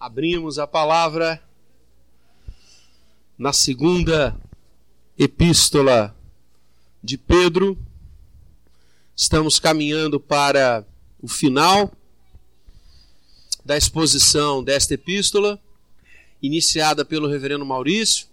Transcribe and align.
Abrimos 0.00 0.58
a 0.58 0.66
palavra 0.66 1.46
na 3.36 3.52
segunda 3.52 4.34
epístola 5.18 6.16
de 7.04 7.18
Pedro. 7.18 7.78
Estamos 9.14 9.58
caminhando 9.58 10.18
para 10.18 10.86
o 11.20 11.28
final 11.28 11.92
da 13.62 13.76
exposição 13.76 14.64
desta 14.64 14.94
epístola, 14.94 15.60
iniciada 16.40 17.04
pelo 17.04 17.28
reverendo 17.28 17.66
Maurício, 17.66 18.26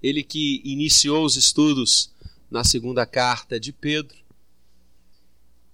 ele 0.00 0.22
que 0.22 0.62
iniciou 0.64 1.24
os 1.24 1.34
estudos 1.34 2.12
na 2.48 2.62
segunda 2.62 3.04
carta 3.04 3.58
de 3.58 3.72
Pedro. 3.72 4.16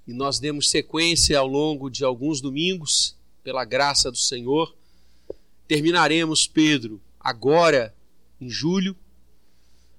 E 0.08 0.14
nós 0.14 0.38
demos 0.38 0.70
sequência 0.70 1.38
ao 1.38 1.46
longo 1.46 1.90
de 1.90 2.02
alguns 2.02 2.40
domingos 2.40 3.19
pela 3.42 3.64
graça 3.64 4.10
do 4.10 4.16
Senhor. 4.16 4.74
Terminaremos, 5.66 6.46
Pedro, 6.46 7.00
agora 7.18 7.94
em 8.40 8.48
julho. 8.48 8.96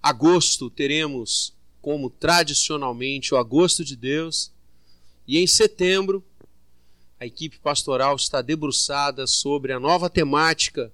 Agosto 0.01 0.69
teremos, 0.69 1.53
como 1.81 2.09
tradicionalmente, 2.09 3.33
o 3.33 3.37
Agosto 3.37 3.83
de 3.85 3.95
Deus. 3.95 4.51
E 5.27 5.37
em 5.37 5.47
setembro, 5.47 6.23
a 7.19 7.25
equipe 7.25 7.59
pastoral 7.59 8.15
está 8.15 8.41
debruçada 8.41 9.27
sobre 9.27 9.71
a 9.71 9.79
nova 9.79 10.09
temática 10.09 10.91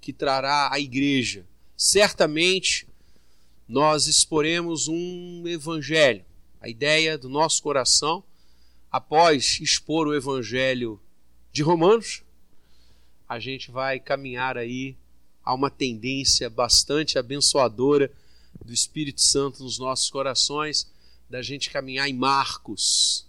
que 0.00 0.12
trará 0.12 0.68
a 0.70 0.78
igreja. 0.78 1.46
Certamente, 1.76 2.86
nós 3.66 4.06
exporemos 4.06 4.86
um 4.86 5.44
evangelho. 5.46 6.24
A 6.60 6.68
ideia 6.68 7.16
do 7.16 7.28
nosso 7.28 7.62
coração, 7.62 8.22
após 8.90 9.58
expor 9.60 10.06
o 10.06 10.14
evangelho 10.14 11.00
de 11.52 11.62
Romanos, 11.62 12.22
a 13.28 13.38
gente 13.38 13.70
vai 13.70 14.00
caminhar 14.00 14.56
aí 14.56 14.96
a 15.44 15.52
uma 15.52 15.70
tendência 15.70 16.48
bastante 16.48 17.18
abençoadora 17.18 18.10
do 18.64 18.72
Espírito 18.72 19.20
Santo 19.20 19.62
nos 19.62 19.78
nossos 19.78 20.08
corações, 20.08 20.90
da 21.28 21.42
gente 21.42 21.70
caminhar 21.70 22.08
em 22.08 22.14
Marcos. 22.14 23.26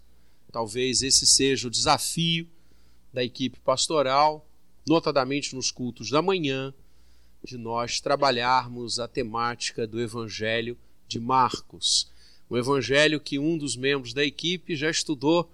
Talvez 0.51 1.01
esse 1.01 1.25
seja 1.25 1.67
o 1.67 1.71
desafio 1.71 2.47
da 3.11 3.23
equipe 3.23 3.59
pastoral, 3.59 4.45
notadamente 4.87 5.55
nos 5.55 5.69
cultos 5.69 6.09
da 6.09 6.21
manhã, 6.21 6.73
de 7.43 7.57
nós 7.57 7.99
trabalharmos 7.99 8.99
a 8.99 9.07
temática 9.07 9.85
do 9.85 9.99
Evangelho 9.99 10.77
de 11.07 11.19
Marcos. 11.19 12.07
Um 12.49 12.55
evangelho 12.55 13.19
que 13.19 13.39
um 13.39 13.57
dos 13.57 13.75
membros 13.75 14.13
da 14.13 14.23
equipe 14.23 14.75
já 14.75 14.89
estudou 14.89 15.49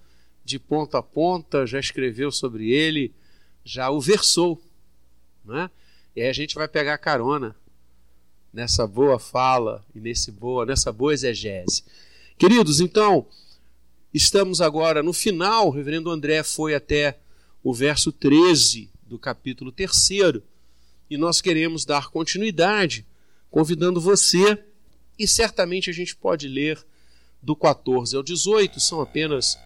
de 0.49 0.57
ponta 0.57 0.97
a 0.97 1.03
ponta, 1.03 1.67
já 1.67 1.79
escreveu 1.79 2.31
sobre 2.31 2.71
ele, 2.71 3.13
já 3.63 3.91
o 3.91 4.01
versou. 4.01 4.59
Né? 5.45 5.69
E 6.15 6.21
aí 6.21 6.27
a 6.27 6.33
gente 6.33 6.55
vai 6.55 6.67
pegar 6.67 6.97
carona 6.97 7.55
nessa 8.51 8.87
boa 8.87 9.19
fala 9.19 9.85
e 9.93 9.99
nesse 9.99 10.31
boa, 10.31 10.65
nessa 10.65 10.91
boa 10.91 11.13
exegese. 11.13 11.83
Queridos, 12.35 12.81
então, 12.81 13.27
estamos 14.11 14.59
agora 14.59 15.03
no 15.03 15.13
final, 15.13 15.67
o 15.67 15.71
reverendo 15.71 16.09
André 16.09 16.41
foi 16.41 16.73
até 16.73 17.19
o 17.63 17.71
verso 17.71 18.11
13 18.11 18.89
do 19.03 19.19
capítulo 19.19 19.71
3 19.71 20.41
e 21.11 21.17
nós 21.17 21.41
queremos 21.41 21.85
dar 21.85 22.09
continuidade, 22.09 23.05
convidando 23.51 24.01
você, 24.01 24.57
e 25.17 25.27
certamente 25.27 25.91
a 25.91 25.93
gente 25.93 26.15
pode 26.15 26.47
ler 26.47 26.83
do 27.39 27.55
14 27.55 28.15
ao 28.15 28.23
18, 28.23 28.79
são 28.79 28.99
apenas 28.99 29.59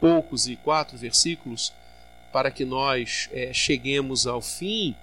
poucos 0.00 0.48
e 0.48 0.56
quatro 0.56 0.96
versículos 0.96 1.72
para 2.32 2.50
que 2.50 2.64
nós 2.64 3.28
é, 3.32 3.52
cheguemos 3.52 4.26
ao 4.26 4.40
fim 4.40 4.94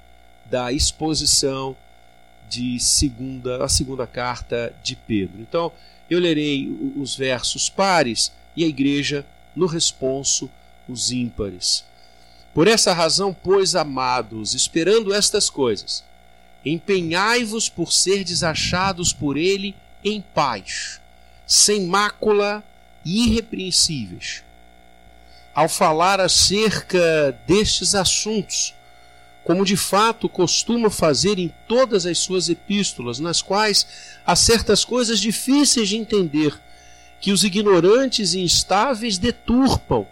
da 0.46 0.72
exposição 0.72 1.76
de 2.48 2.80
segunda 2.80 3.64
a 3.64 3.68
segunda 3.68 4.06
carta 4.06 4.74
de 4.84 4.96
Pedro. 4.96 5.42
Então, 5.42 5.72
eu 6.10 6.20
lerei 6.20 6.70
os 6.96 7.16
versos 7.16 7.70
pares 7.70 8.32
e 8.56 8.64
a 8.64 8.68
igreja 8.68 9.26
no 9.56 9.66
responso 9.66 10.50
os 10.88 11.12
ímpares. 11.12 11.84
Por 12.54 12.68
essa 12.68 12.94
razão, 12.94 13.34
pois, 13.34 13.76
amados, 13.76 14.54
esperando 14.54 15.14
estas 15.14 15.50
coisas, 15.50 16.04
empenhai-vos 16.64 17.68
por 17.68 17.92
ser 17.92 18.24
desachados 18.24 19.12
por 19.12 19.36
ele 19.36 19.76
em 20.04 20.22
paz, 20.22 21.02
sem 21.48 21.88
mácula 21.88 22.64
e 23.04 23.28
irrepreensíveis 23.28 24.46
ao 25.56 25.70
falar 25.70 26.20
acerca 26.20 27.32
destes 27.48 27.96
assuntos, 27.96 28.76
como 29.42 29.64
de 29.64 29.78
fato 29.78 30.28
costuma 30.28 30.90
fazer 30.90 31.40
em 31.40 31.54
todas 31.66 32.06
as 32.06 32.18
suas 32.18 32.50
epístolas, 32.50 33.20
nas 33.20 33.42
quais 33.42 33.88
há 34.26 34.36
certas 34.36 34.84
coisas 34.84 35.20
difíceis 35.20 35.88
de 35.88 35.96
entender, 35.96 36.60
que 37.22 37.32
os 37.32 37.46
ignorantes 37.46 38.34
e 38.34 38.42
instáveis 38.42 39.18
deturpam, 39.18 40.06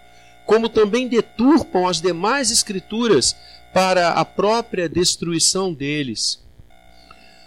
como 0.46 0.70
também 0.70 1.10
deturpam 1.10 1.88
as 1.88 2.00
demais 2.00 2.50
escrituras 2.50 3.36
para 3.74 4.12
a 4.12 4.24
própria 4.24 4.88
destruição 4.88 5.74
deles. 5.74 6.40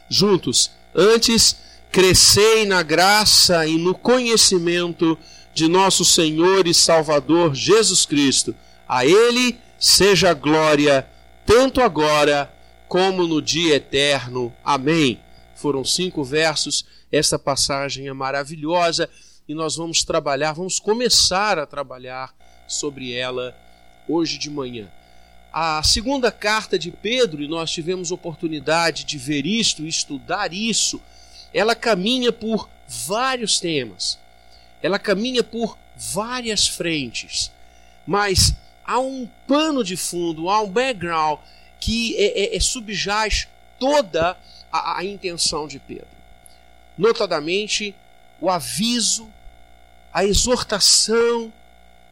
Juntos, 0.09 0.71
antes 0.95 1.57
crescei 1.91 2.67
na 2.67 2.83
graça 2.83 3.67
e 3.67 3.79
no 3.79 3.95
conhecimento 3.95 5.19
de 5.57 5.69
nosso 5.69 6.05
Senhor 6.05 6.67
e 6.67 6.75
Salvador 6.75 7.55
Jesus 7.55 8.05
Cristo. 8.05 8.55
A 8.87 9.07
Ele 9.07 9.59
seja 9.79 10.35
glória, 10.35 11.09
tanto 11.47 11.81
agora 11.81 12.55
como 12.87 13.27
no 13.27 13.41
dia 13.41 13.77
eterno. 13.77 14.55
Amém. 14.63 15.19
Foram 15.55 15.83
cinco 15.83 16.23
versos, 16.23 16.85
essa 17.11 17.39
passagem 17.39 18.07
é 18.07 18.13
maravilhosa 18.13 19.09
e 19.49 19.55
nós 19.55 19.77
vamos 19.77 20.05
trabalhar, 20.05 20.53
vamos 20.53 20.79
começar 20.79 21.59
a 21.59 21.65
trabalhar 21.65 22.35
sobre 22.69 23.15
ela 23.15 23.57
hoje 24.07 24.37
de 24.37 24.51
manhã. 24.51 24.93
A 25.51 25.83
segunda 25.83 26.31
carta 26.31 26.79
de 26.79 26.91
Pedro, 26.91 27.43
e 27.43 27.49
nós 27.49 27.71
tivemos 27.71 28.11
oportunidade 28.11 29.05
de 29.05 29.17
ver 29.17 29.47
isto, 29.47 29.87
estudar 29.87 30.53
isso, 30.53 31.01
ela 31.51 31.75
caminha 31.75 32.31
por 32.31 32.69
vários 32.87 33.59
temas 33.59 34.19
ela 34.87 35.01
caminha 35.01 35.43
por 35.43 35.77
várias 35.97 36.69
frentes, 36.69 37.51
mas 38.07 38.55
há 38.85 39.01
um 39.01 39.29
pano 39.45 39.83
de 39.83 39.97
fundo, 39.97 40.49
há 40.49 40.63
um 40.63 40.71
background 40.71 41.41
que 41.81 42.17
é, 42.17 42.55
é, 42.55 42.57
é 42.57 42.61
subjaz 42.61 43.49
toda 43.81 44.39
a, 44.71 44.99
a 44.99 45.05
intenção 45.05 45.67
de 45.67 45.81
Pedro. 45.81 46.07
Notadamente, 46.97 47.97
o 48.41 48.49
aviso, 48.49 49.29
a 50.13 50.25
exortação 50.25 51.53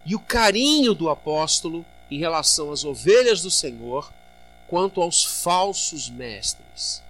e 0.04 0.16
o 0.16 0.18
carinho 0.18 0.94
do 0.94 1.08
apóstolo 1.08 1.86
em 2.10 2.18
relação 2.18 2.72
às 2.72 2.84
ovelhas 2.84 3.40
do 3.40 3.52
Senhor, 3.52 4.12
quanto 4.66 5.00
aos 5.00 5.24
falsos 5.24 6.10
mestres, 6.10 7.04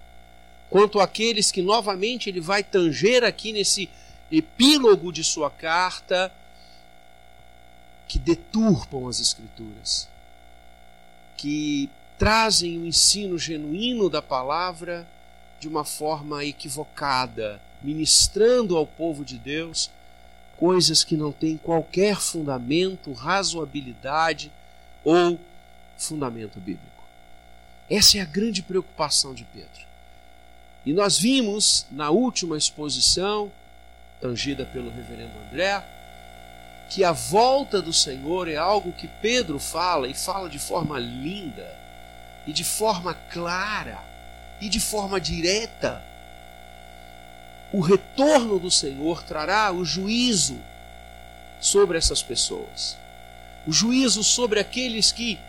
quanto 0.69 0.99
àqueles 0.99 1.51
que 1.51 1.63
novamente 1.63 2.29
ele 2.29 2.39
vai 2.39 2.63
tanger 2.63 3.23
aqui 3.23 3.51
nesse 3.51 3.89
epílogo 4.37 5.11
de 5.11 5.23
sua 5.23 5.49
carta 5.49 6.31
que 8.07 8.19
deturpam 8.19 9.07
as 9.07 9.19
Escrituras, 9.19 10.07
que 11.35 11.89
trazem 12.17 12.77
o 12.77 12.85
ensino 12.85 13.37
genuíno 13.37 14.09
da 14.09 14.21
palavra 14.21 15.07
de 15.59 15.67
uma 15.67 15.83
forma 15.83 16.43
equivocada, 16.45 17.61
ministrando 17.81 18.77
ao 18.77 18.85
povo 18.85 19.25
de 19.25 19.37
Deus 19.37 19.91
coisas 20.57 21.03
que 21.03 21.17
não 21.17 21.31
têm 21.31 21.57
qualquer 21.57 22.17
fundamento, 22.19 23.11
razoabilidade 23.11 24.51
ou 25.03 25.39
fundamento 25.97 26.59
bíblico. 26.59 27.03
Essa 27.89 28.17
é 28.17 28.21
a 28.21 28.25
grande 28.25 28.63
preocupação 28.63 29.33
de 29.33 29.43
Pedro. 29.45 29.85
E 30.85 30.93
nós 30.93 31.17
vimos 31.17 31.85
na 31.91 32.09
última 32.09 32.57
exposição 32.57 33.51
tangida 34.19 34.65
pelo 34.65 34.89
reverendo 34.89 35.31
André, 35.47 35.83
que 36.89 37.03
a 37.03 37.11
volta 37.11 37.81
do 37.81 37.91
Senhor 37.91 38.47
é 38.47 38.55
algo 38.55 38.91
que 38.91 39.07
Pedro 39.07 39.59
fala 39.59 40.07
e 40.07 40.13
fala 40.13 40.49
de 40.49 40.59
forma 40.59 40.99
linda, 40.99 41.75
e 42.45 42.53
de 42.53 42.63
forma 42.63 43.15
clara, 43.29 44.03
e 44.61 44.69
de 44.69 44.79
forma 44.79 45.19
direta. 45.19 46.03
O 47.71 47.81
retorno 47.81 48.59
do 48.59 48.69
Senhor 48.69 49.23
trará 49.23 49.71
o 49.71 49.83
juízo 49.83 50.57
sobre 51.59 51.97
essas 51.97 52.21
pessoas, 52.21 52.97
o 53.65 53.71
juízo 53.71 54.23
sobre 54.23 54.59
aqueles 54.59 55.11
que 55.11 55.39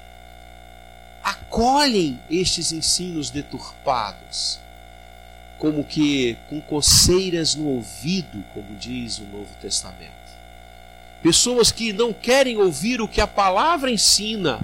acolhem 1.23 2.19
estes 2.31 2.73
ensinos 2.73 3.31
deturpados 3.31 4.59
como 5.59 5.85
que 5.85 6.37
com 6.49 6.61
coceiras 6.61 7.55
no 7.55 7.67
ouvido, 7.67 8.45
como 8.53 8.77
diz 8.77 9.19
o 9.19 9.25
Novo 9.25 9.53
Testamento. 9.61 10.13
Pessoas 11.23 11.71
que 11.71 11.93
não 11.93 12.13
querem 12.13 12.57
ouvir 12.59 13.01
o 13.01 13.09
que 13.09 13.21
a 13.21 13.27
palavra 13.27 13.91
ensina, 13.91 14.61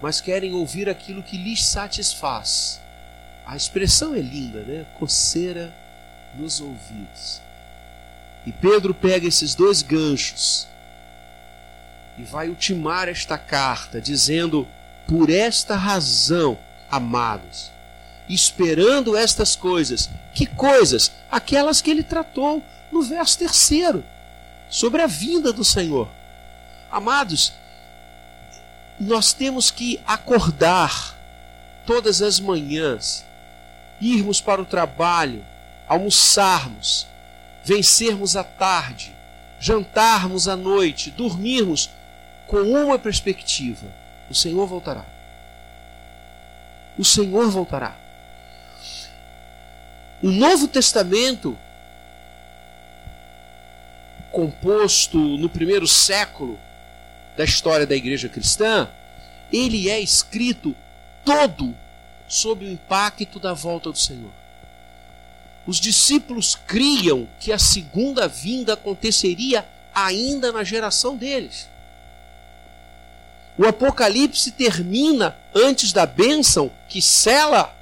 mas 0.00 0.20
querem 0.20 0.52
ouvir 0.52 0.88
aquilo 0.88 1.22
que 1.22 1.36
lhes 1.36 1.64
satisfaz. 1.64 2.80
A 3.46 3.56
expressão 3.56 4.14
é 4.14 4.20
linda, 4.20 4.60
né? 4.60 4.84
Coceira 4.98 5.72
nos 6.38 6.60
ouvidos. 6.60 7.40
E 8.46 8.52
Pedro 8.52 8.94
pega 8.94 9.26
esses 9.26 9.54
dois 9.54 9.82
ganchos 9.82 10.68
e 12.16 12.22
vai 12.22 12.48
ultimar 12.48 13.08
esta 13.08 13.36
carta, 13.36 14.00
dizendo: 14.00 14.68
Por 15.06 15.30
esta 15.30 15.74
razão, 15.76 16.58
amados, 16.90 17.70
esperando 18.34 19.16
estas 19.16 19.56
coisas. 19.56 20.10
Que 20.32 20.46
coisas? 20.46 21.12
Aquelas 21.30 21.80
que 21.80 21.90
ele 21.90 22.02
tratou 22.02 22.62
no 22.90 23.02
verso 23.02 23.38
terceiro, 23.38 24.04
sobre 24.68 25.02
a 25.02 25.06
vinda 25.06 25.52
do 25.52 25.64
Senhor. 25.64 26.08
Amados, 26.90 27.52
nós 28.98 29.32
temos 29.32 29.70
que 29.70 30.00
acordar 30.06 31.16
todas 31.86 32.20
as 32.20 32.38
manhãs, 32.38 33.24
irmos 34.00 34.40
para 34.40 34.60
o 34.60 34.66
trabalho, 34.66 35.44
almoçarmos, 35.88 37.06
vencermos 37.64 38.36
a 38.36 38.44
tarde, 38.44 39.14
jantarmos 39.58 40.48
à 40.48 40.56
noite, 40.56 41.10
dormirmos 41.10 41.90
com 42.46 42.62
uma 42.62 42.98
perspectiva: 42.98 43.86
o 44.28 44.34
Senhor 44.34 44.66
voltará. 44.66 45.04
O 46.98 47.04
Senhor 47.04 47.48
voltará. 47.50 47.96
O 50.22 50.30
Novo 50.30 50.68
Testamento, 50.68 51.56
composto 54.30 55.18
no 55.18 55.48
primeiro 55.48 55.88
século 55.88 56.58
da 57.36 57.44
história 57.44 57.86
da 57.86 57.96
igreja 57.96 58.28
cristã, 58.28 58.88
ele 59.50 59.88
é 59.88 59.98
escrito 59.98 60.76
todo 61.24 61.74
sob 62.28 62.66
o 62.66 62.70
impacto 62.70 63.40
da 63.40 63.54
volta 63.54 63.90
do 63.90 63.98
Senhor. 63.98 64.30
Os 65.66 65.80
discípulos 65.80 66.54
criam 66.66 67.26
que 67.38 67.50
a 67.50 67.58
segunda 67.58 68.28
vinda 68.28 68.74
aconteceria 68.74 69.66
ainda 69.94 70.52
na 70.52 70.62
geração 70.62 71.16
deles. 71.16 71.68
O 73.56 73.66
Apocalipse 73.66 74.52
termina 74.52 75.36
antes 75.54 75.92
da 75.92 76.04
bênção 76.04 76.70
que 76.88 77.00
sela 77.00 77.74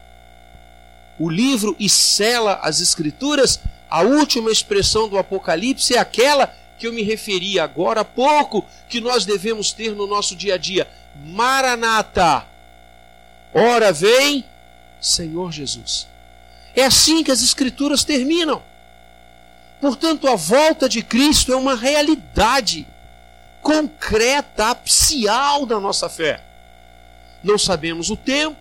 o 1.18 1.28
livro 1.28 1.74
e 1.78 1.88
sela 1.88 2.60
as 2.62 2.80
Escrituras. 2.80 3.60
A 3.90 4.02
última 4.02 4.50
expressão 4.50 5.08
do 5.08 5.18
Apocalipse 5.18 5.94
é 5.94 5.98
aquela 5.98 6.54
que 6.78 6.86
eu 6.86 6.92
me 6.92 7.02
referi 7.02 7.58
agora 7.58 8.02
há 8.02 8.04
pouco, 8.04 8.64
que 8.88 9.00
nós 9.00 9.24
devemos 9.24 9.72
ter 9.72 9.94
no 9.94 10.06
nosso 10.06 10.36
dia 10.36 10.54
a 10.54 10.58
dia. 10.58 10.86
Maranata. 11.24 12.46
Ora 13.52 13.92
vem, 13.92 14.44
Senhor 15.00 15.50
Jesus. 15.50 16.06
É 16.76 16.84
assim 16.84 17.24
que 17.24 17.32
as 17.32 17.42
Escrituras 17.42 18.04
terminam. 18.04 18.62
Portanto, 19.80 20.28
a 20.28 20.36
volta 20.36 20.88
de 20.88 21.02
Cristo 21.02 21.52
é 21.52 21.56
uma 21.56 21.74
realidade 21.74 22.86
concreta, 23.62 24.70
apcial 24.70 25.66
da 25.66 25.80
nossa 25.80 26.08
fé. 26.08 26.40
Não 27.42 27.58
sabemos 27.58 28.10
o 28.10 28.16
tempo, 28.16 28.56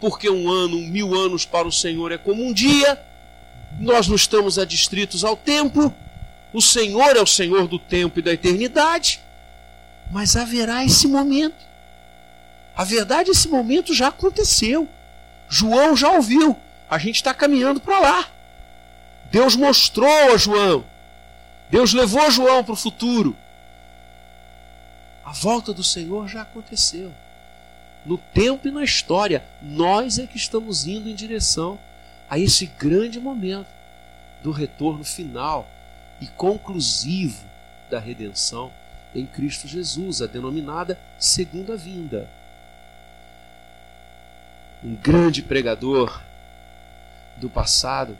porque 0.00 0.30
um 0.30 0.50
ano, 0.50 0.78
mil 0.78 1.14
anos 1.14 1.44
para 1.44 1.68
o 1.68 1.72
Senhor 1.72 2.10
é 2.10 2.18
como 2.18 2.44
um 2.44 2.52
dia. 2.52 3.00
Nós 3.78 4.08
não 4.08 4.16
estamos 4.16 4.58
adstritos 4.58 5.24
ao 5.24 5.36
tempo. 5.36 5.94
O 6.52 6.60
Senhor 6.60 7.16
é 7.16 7.20
o 7.20 7.26
Senhor 7.26 7.68
do 7.68 7.78
tempo 7.78 8.18
e 8.18 8.22
da 8.22 8.32
eternidade. 8.32 9.20
Mas 10.10 10.34
haverá 10.34 10.84
esse 10.84 11.06
momento. 11.06 11.68
A 12.74 12.82
verdade, 12.82 13.30
esse 13.30 13.46
momento 13.46 13.94
já 13.94 14.08
aconteceu. 14.08 14.88
João 15.48 15.96
já 15.96 16.10
ouviu. 16.10 16.56
A 16.88 16.98
gente 16.98 17.16
está 17.16 17.34
caminhando 17.34 17.80
para 17.80 18.00
lá. 18.00 18.28
Deus 19.30 19.54
mostrou 19.54 20.32
a 20.32 20.36
João. 20.36 20.84
Deus 21.70 21.92
levou 21.92 22.30
João 22.30 22.64
para 22.64 22.72
o 22.72 22.76
futuro. 22.76 23.36
A 25.24 25.32
volta 25.32 25.72
do 25.72 25.84
Senhor 25.84 26.26
já 26.26 26.42
aconteceu. 26.42 27.12
No 28.04 28.16
tempo 28.16 28.66
e 28.66 28.70
na 28.70 28.82
história, 28.82 29.44
nós 29.60 30.18
é 30.18 30.26
que 30.26 30.36
estamos 30.36 30.86
indo 30.86 31.08
em 31.08 31.14
direção 31.14 31.78
a 32.28 32.38
esse 32.38 32.66
grande 32.66 33.20
momento 33.20 33.68
do 34.42 34.50
retorno 34.50 35.04
final 35.04 35.68
e 36.20 36.26
conclusivo 36.26 37.44
da 37.90 37.98
redenção 37.98 38.72
em 39.14 39.26
Cristo 39.26 39.66
Jesus, 39.66 40.22
a 40.22 40.26
denominada 40.26 40.98
segunda 41.18 41.76
vinda. 41.76 42.28
Um 44.82 44.94
grande 44.94 45.42
pregador 45.42 46.22
do 47.36 47.50
passado, 47.50 48.16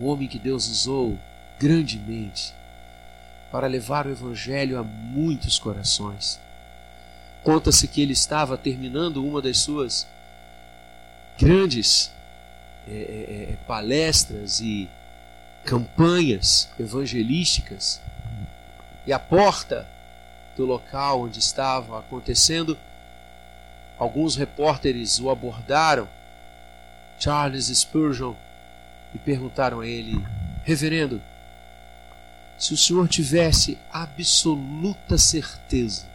um 0.00 0.06
homem 0.06 0.28
que 0.28 0.38
Deus 0.38 0.68
usou 0.68 1.18
grandemente 1.58 2.54
para 3.50 3.66
levar 3.66 4.06
o 4.06 4.10
Evangelho 4.10 4.78
a 4.78 4.82
muitos 4.82 5.58
corações. 5.58 6.38
Conta-se 7.42 7.88
que 7.88 8.02
ele 8.02 8.12
estava 8.12 8.58
terminando 8.58 9.24
uma 9.24 9.40
das 9.40 9.58
suas 9.58 10.06
grandes 11.38 12.12
é, 12.86 12.90
é, 12.90 13.52
é, 13.52 13.56
palestras 13.66 14.60
e 14.60 14.88
campanhas 15.64 16.68
evangelísticas, 16.78 18.00
e 19.06 19.12
à 19.12 19.18
porta 19.18 19.86
do 20.56 20.64
local 20.64 21.22
onde 21.22 21.38
estava 21.38 21.98
acontecendo, 21.98 22.76
alguns 23.98 24.36
repórteres 24.36 25.20
o 25.20 25.30
abordaram, 25.30 26.08
Charles 27.18 27.66
Spurgeon, 27.66 28.34
e 29.14 29.18
perguntaram 29.18 29.80
a 29.80 29.86
ele: 29.86 30.22
Reverendo, 30.64 31.20
se 32.58 32.74
o 32.74 32.76
senhor 32.76 33.06
tivesse 33.08 33.78
absoluta 33.92 35.16
certeza 35.16 36.06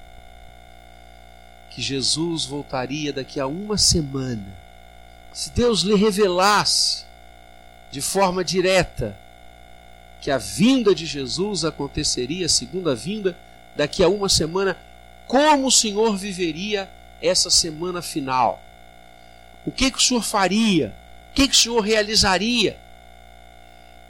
que 1.74 1.82
Jesus 1.82 2.46
voltaria 2.46 3.12
daqui 3.12 3.40
a 3.40 3.48
uma 3.48 3.78
semana, 3.78 4.46
se 5.34 5.50
Deus 5.50 5.82
lhe 5.82 5.96
revelasse 5.96 7.06
de 7.92 8.00
forma 8.00 8.44
direta 8.44 9.18
que 10.22 10.30
a 10.30 10.38
vinda 10.38 10.94
de 10.94 11.06
Jesus 11.06 11.66
aconteceria, 11.66 12.46
a 12.46 12.50
segunda 12.50 12.96
vinda, 12.96 13.36
daqui 13.76 14.04
a 14.04 14.08
uma 14.08 14.30
semana, 14.30 14.78
como 15.26 15.68
o 15.68 15.72
Senhor 15.72 16.16
viveria 16.16 16.90
essa 17.20 17.50
semana 17.50 18.02
final? 18.02 18.62
O 19.66 19.72
que, 19.72 19.90
que 19.90 19.98
o 19.98 20.02
Senhor 20.02 20.22
faria? 20.22 20.94
O 21.32 21.34
que, 21.34 21.48
que 21.48 21.56
o 21.56 21.60
Senhor 21.60 21.80
realizaria? 21.80 22.78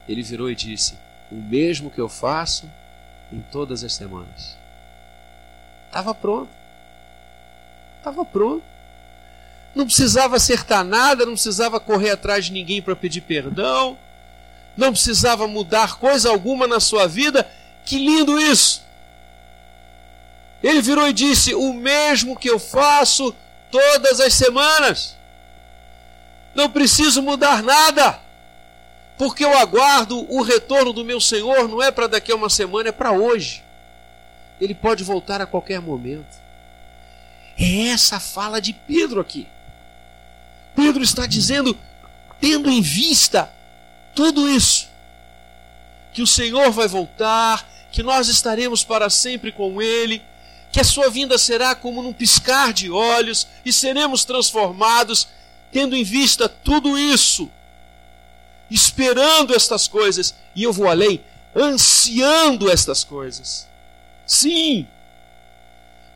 Ele 0.07 0.21
virou 0.21 0.51
e 0.51 0.55
disse: 0.55 0.95
o 1.31 1.35
mesmo 1.35 1.89
que 1.89 2.01
eu 2.01 2.09
faço 2.09 2.69
em 3.31 3.39
todas 3.51 3.83
as 3.83 3.93
semanas. 3.93 4.57
Estava 5.87 6.13
pronto. 6.13 6.62
Estava 8.03 8.25
pronto. 8.25 8.61
Não 9.73 9.85
precisava 9.85 10.35
acertar 10.35 10.83
nada, 10.83 11.25
não 11.25 11.35
precisava 11.35 11.79
correr 11.79 12.09
atrás 12.09 12.45
de 12.45 12.51
ninguém 12.51 12.81
para 12.81 12.97
pedir 12.97 13.21
perdão, 13.21 13.97
não 14.75 14.91
precisava 14.91 15.47
mudar 15.47 15.97
coisa 15.97 16.29
alguma 16.29 16.67
na 16.67 16.81
sua 16.81 17.07
vida. 17.07 17.49
Que 17.85 17.97
lindo 17.97 18.37
isso! 18.37 18.83
Ele 20.61 20.81
virou 20.81 21.07
e 21.07 21.13
disse: 21.13 21.55
O 21.55 21.73
mesmo 21.73 22.37
que 22.37 22.49
eu 22.49 22.59
faço 22.59 23.33
todas 23.71 24.19
as 24.19 24.33
semanas. 24.33 25.15
Não 26.53 26.69
preciso 26.69 27.21
mudar 27.21 27.63
nada 27.63 28.19
porque 29.17 29.45
eu 29.45 29.57
aguardo 29.57 30.29
o 30.29 30.41
retorno 30.41 30.91
do 30.91 31.05
meu 31.05 31.21
Senhor, 31.21 31.69
não 31.69 31.81
é 31.81 31.89
para 31.89 32.07
daqui 32.07 32.33
a 32.33 32.35
uma 32.35 32.49
semana, 32.49 32.89
é 32.89 32.91
para 32.91 33.13
hoje. 33.13 33.63
Ele 34.59 34.75
pode 34.75 35.05
voltar 35.05 35.39
a 35.39 35.45
qualquer 35.45 35.79
momento. 35.79 36.42
É 37.57 37.87
essa 37.87 38.19
fala 38.19 38.59
de 38.59 38.73
Pedro 38.73 39.19
aqui. 39.19 39.47
Pedro 40.75 41.03
está 41.03 41.25
dizendo, 41.25 41.77
tendo 42.39 42.69
em 42.69 42.81
vista 42.81 43.51
tudo 44.15 44.49
isso, 44.49 44.89
que 46.11 46.21
o 46.21 46.27
Senhor 46.27 46.71
vai 46.71 46.87
voltar, 46.87 47.67
que 47.91 48.03
nós 48.03 48.27
estaremos 48.27 48.83
para 48.83 49.09
sempre 49.09 49.51
com 49.51 49.81
Ele, 49.81 50.21
que 50.71 50.79
a 50.79 50.83
sua 50.83 51.09
vinda 51.09 51.37
será 51.37 51.75
como 51.75 52.01
num 52.01 52.13
piscar 52.13 52.73
de 52.73 52.89
olhos 52.89 53.47
e 53.63 53.71
seremos 53.71 54.25
transformados, 54.25 55.27
tendo 55.71 55.95
em 55.95 56.03
vista 56.03 56.49
tudo 56.49 56.97
isso 56.97 57.49
esperando 58.73 59.55
estas 59.55 59.87
coisas, 59.87 60.33
e 60.55 60.63
eu 60.63 60.73
vou 60.73 60.87
além, 60.87 61.23
ansiando 61.55 62.69
estas 62.69 63.03
coisas. 63.03 63.67
Sim, 64.25 64.87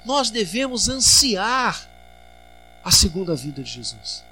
nós 0.07 0.31
devemos 0.31 0.89
ansiar 0.89 1.87
a 2.83 2.89
segunda 2.89 3.35
vinda 3.35 3.61
de 3.61 3.69
Jesus. 3.69 4.23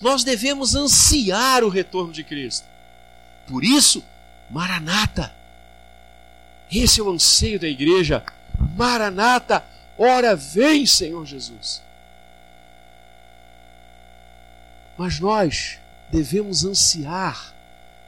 Nós 0.00 0.24
devemos 0.24 0.74
ansiar 0.74 1.64
o 1.64 1.68
retorno 1.68 2.12
de 2.12 2.24
Cristo. 2.24 2.66
Por 3.46 3.64
isso, 3.64 4.04
Maranata. 4.50 5.32
Esse 6.70 7.00
é 7.00 7.02
o 7.02 7.10
anseio 7.10 7.58
da 7.58 7.68
igreja. 7.68 8.24
Maranata, 8.76 9.64
Ora, 10.02 10.34
vem, 10.34 10.86
Senhor 10.86 11.26
Jesus. 11.26 11.82
Mas 14.96 15.20
nós 15.20 15.78
devemos 16.10 16.64
ansiar 16.64 17.52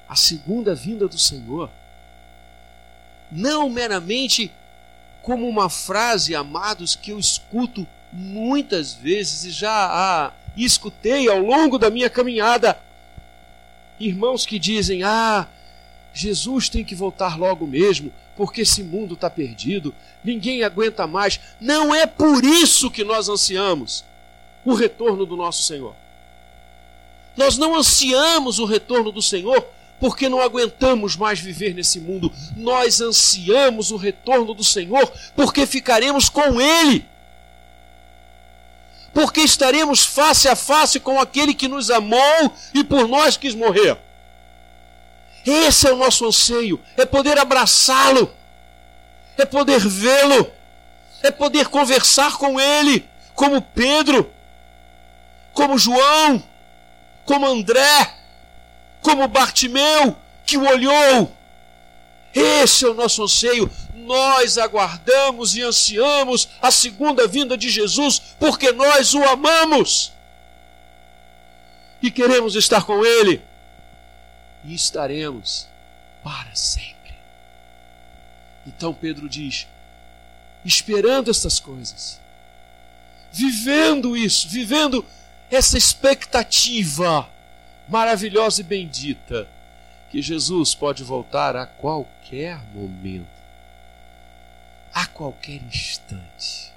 a 0.08 0.16
segunda 0.16 0.74
vinda 0.74 1.06
do 1.06 1.18
Senhor, 1.18 1.68
não 3.30 3.68
meramente 3.68 4.50
como 5.22 5.48
uma 5.48 5.70
frase, 5.70 6.34
amados, 6.34 6.96
que 6.96 7.12
eu 7.12 7.18
escuto 7.18 7.86
muitas 8.12 8.92
vezes 8.92 9.44
e 9.44 9.50
já 9.50 9.70
a 9.70 10.32
escutei 10.56 11.28
ao 11.28 11.38
longo 11.38 11.78
da 11.78 11.88
minha 11.88 12.10
caminhada. 12.10 12.78
Irmãos 13.98 14.44
que 14.44 14.58
dizem: 14.58 15.02
Ah, 15.02 15.48
Jesus 16.12 16.68
tem 16.68 16.84
que 16.84 16.94
voltar 16.94 17.38
logo 17.38 17.66
mesmo, 17.66 18.12
porque 18.36 18.62
esse 18.62 18.82
mundo 18.82 19.14
está 19.14 19.30
perdido, 19.30 19.94
ninguém 20.22 20.62
aguenta 20.62 21.06
mais. 21.06 21.40
Não 21.60 21.94
é 21.94 22.06
por 22.06 22.44
isso 22.44 22.90
que 22.90 23.04
nós 23.04 23.28
ansiamos 23.28 24.04
o 24.64 24.74
retorno 24.74 25.24
do 25.24 25.36
nosso 25.36 25.62
Senhor. 25.62 25.94
Nós 27.36 27.56
não 27.56 27.74
ansiamos 27.74 28.58
o 28.58 28.66
retorno 28.66 29.10
do 29.10 29.22
Senhor 29.22 29.66
porque 30.02 30.28
não 30.28 30.40
aguentamos 30.40 31.14
mais 31.14 31.38
viver 31.38 31.72
nesse 31.76 32.00
mundo. 32.00 32.32
Nós 32.56 33.00
ansiamos 33.00 33.92
o 33.92 33.96
retorno 33.96 34.52
do 34.52 34.64
Senhor 34.64 35.12
porque 35.36 35.64
ficaremos 35.64 36.28
com 36.28 36.60
Ele. 36.60 37.06
Porque 39.14 39.42
estaremos 39.42 40.04
face 40.04 40.48
a 40.48 40.56
face 40.56 40.98
com 40.98 41.20
aquele 41.20 41.54
que 41.54 41.68
nos 41.68 41.88
amou 41.88 42.52
e 42.74 42.82
por 42.82 43.06
nós 43.06 43.36
quis 43.36 43.54
morrer. 43.54 43.96
Esse 45.46 45.86
é 45.86 45.92
o 45.92 45.96
nosso 45.96 46.26
anseio: 46.26 46.80
é 46.96 47.06
poder 47.06 47.38
abraçá-lo, 47.38 48.34
é 49.38 49.44
poder 49.44 49.86
vê-lo, 49.86 50.50
é 51.22 51.30
poder 51.30 51.68
conversar 51.68 52.36
com 52.38 52.58
Ele, 52.58 53.08
como 53.36 53.62
Pedro, 53.62 54.32
como 55.52 55.78
João 55.78 56.42
como 57.24 57.46
André, 57.46 58.14
como 59.02 59.28
Bartimeu, 59.28 60.16
que 60.46 60.56
o 60.56 60.66
olhou. 60.66 61.36
Esse 62.32 62.86
é 62.86 62.88
o 62.88 62.94
nosso 62.94 63.22
anseio. 63.22 63.70
Nós 63.94 64.56
aguardamos 64.56 65.54
e 65.54 65.62
ansiamos 65.62 66.48
a 66.62 66.70
segunda 66.70 67.28
vinda 67.28 67.58
de 67.58 67.68
Jesus 67.68 68.20
porque 68.38 68.72
nós 68.72 69.12
o 69.12 69.22
amamos 69.24 70.12
e 72.00 72.10
queremos 72.10 72.56
estar 72.56 72.84
com 72.84 73.04
Ele 73.04 73.42
e 74.64 74.74
estaremos 74.74 75.68
para 76.22 76.54
sempre. 76.54 77.14
Então 78.66 78.94
Pedro 78.94 79.28
diz: 79.28 79.68
esperando 80.64 81.30
estas 81.30 81.60
coisas, 81.60 82.20
vivendo 83.30 84.16
isso, 84.16 84.48
vivendo 84.48 85.04
essa 85.50 85.76
expectativa 85.76 87.28
maravilhosa 87.88 88.60
e 88.60 88.64
bendita 88.64 89.48
que 90.10 90.20
Jesus 90.20 90.74
pode 90.74 91.02
voltar 91.02 91.56
a 91.56 91.66
qualquer 91.66 92.60
momento, 92.74 93.26
a 94.92 95.06
qualquer 95.06 95.62
instante. 95.62 96.72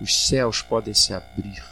Os 0.00 0.28
céus 0.28 0.60
podem 0.60 0.92
se 0.92 1.14
abrir 1.14 1.64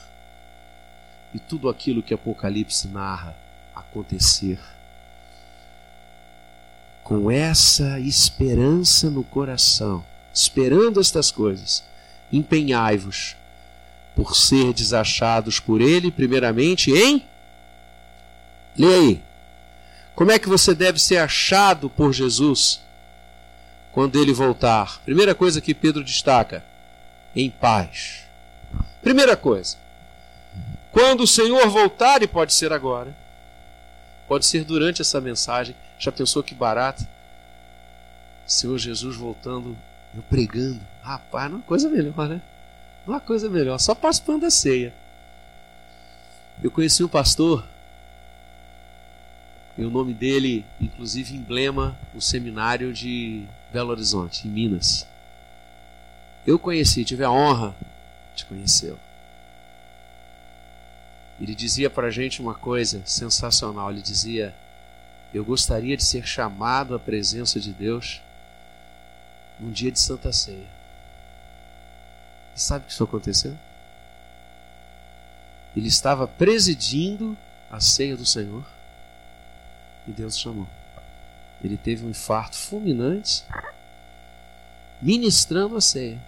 e 1.35 1.39
tudo 1.39 1.69
aquilo 1.69 2.03
que 2.03 2.15
Apocalipse 2.15 2.87
narra 2.89 3.37
acontecer. 3.75 4.59
Com 7.03 7.31
essa 7.31 7.99
esperança 7.99 9.11
no 9.11 9.25
coração, 9.25 10.05
esperando 10.33 11.01
estas 11.01 11.31
coisas, 11.31 11.85
empenhai-vos 12.33 13.37
por 14.15 14.37
ser 14.37 14.73
desachados 14.73 15.59
por 15.59 15.81
ele, 15.81 16.11
primeiramente 16.11 16.93
em. 16.93 17.27
Leia 18.77 18.97
aí. 18.97 19.23
Como 20.15 20.31
é 20.31 20.39
que 20.39 20.49
você 20.49 20.75
deve 20.75 20.99
ser 20.99 21.19
achado 21.19 21.91
por 21.91 22.13
Jesus 22.13 22.81
quando 23.93 24.21
ele 24.21 24.33
voltar? 24.33 25.01
Primeira 25.05 25.35
coisa 25.35 25.61
que 25.61 25.75
Pedro 25.75 26.05
destaca: 26.05 26.65
em 27.35 27.51
paz. 27.51 28.23
Primeira 29.03 29.37
coisa. 29.37 29.77
Quando 30.91 31.25
o 31.25 31.27
Senhor 31.27 31.69
voltar, 31.69 32.23
e 32.23 32.27
pode 32.29 32.55
ser 32.55 32.73
agora, 32.73 33.15
pode 34.29 34.47
ser 34.47 34.65
durante 34.65 35.03
essa 35.03 35.21
mensagem, 35.21 35.75
já 35.99 36.13
pensou 36.13 36.43
que 36.43 36.55
barato? 36.55 37.05
Senhor 38.47 38.79
Jesus 38.79 39.17
voltando, 39.17 39.77
eu 40.15 40.23
pregando. 40.23 40.81
Rapaz, 41.03 41.51
não 41.51 41.59
é 41.59 41.63
coisa 41.63 41.89
melhor, 41.89 42.29
né? 42.29 42.41
Uma 43.07 43.21
coisa 43.21 43.49
melhor, 43.51 43.79
só 43.79 43.95
participando 43.95 44.43
da 44.43 44.51
ceia. 44.51 44.95
Eu 46.63 46.71
conheci 46.71 47.03
um 47.03 47.09
pastor, 47.09 47.65
e 49.77 49.85
o 49.85 49.91
nome 49.91 50.15
dele, 50.15 50.65
inclusive, 50.81 51.35
emblema 51.35 51.99
o 52.15 52.21
seminário 52.21 52.93
de 52.93 53.45
Belo 53.73 53.91
Horizonte, 53.91 54.47
em 54.47 54.51
Minas. 54.51 55.07
Eu 56.47 56.59
conheci, 56.59 57.05
tive 57.05 57.25
a 57.25 57.31
honra 57.31 57.75
de 58.37 58.45
conhecê-lo. 58.45 59.01
Ele 61.41 61.55
dizia 61.55 61.91
para 61.91 62.07
a 62.07 62.11
gente 62.11 62.41
uma 62.41 62.55
coisa 62.55 63.03
sensacional. 63.05 63.91
Ele 63.91 64.01
dizia: 64.01 64.55
Eu 65.33 65.45
gostaria 65.45 65.97
de 65.97 66.05
ser 66.05 66.25
chamado 66.25 66.95
à 66.95 66.99
presença 66.99 67.59
de 67.59 67.73
Deus 67.73 68.23
num 69.59 69.73
dia 69.73 69.91
de 69.91 69.99
Santa 69.99 70.33
Ceia. 70.33 70.69
E 72.55 72.61
sabe 72.61 72.85
o 72.85 72.87
que 72.87 72.93
isso 72.93 73.03
aconteceu? 73.03 73.57
Ele 75.77 75.89
estava 75.89 76.29
presidindo 76.29 77.37
a 77.69 77.81
ceia 77.81 78.17
do 78.17 78.25
Senhor 78.25 78.65
e 80.07 80.13
Deus 80.13 80.39
chamou. 80.39 80.69
Ele 81.63 81.77
teve 81.77 82.05
um 82.05 82.11
infarto 82.11 82.57
fulminante 82.57 83.45
ministrando 85.01 85.77
a 85.77 85.81
ceia. 85.81 86.19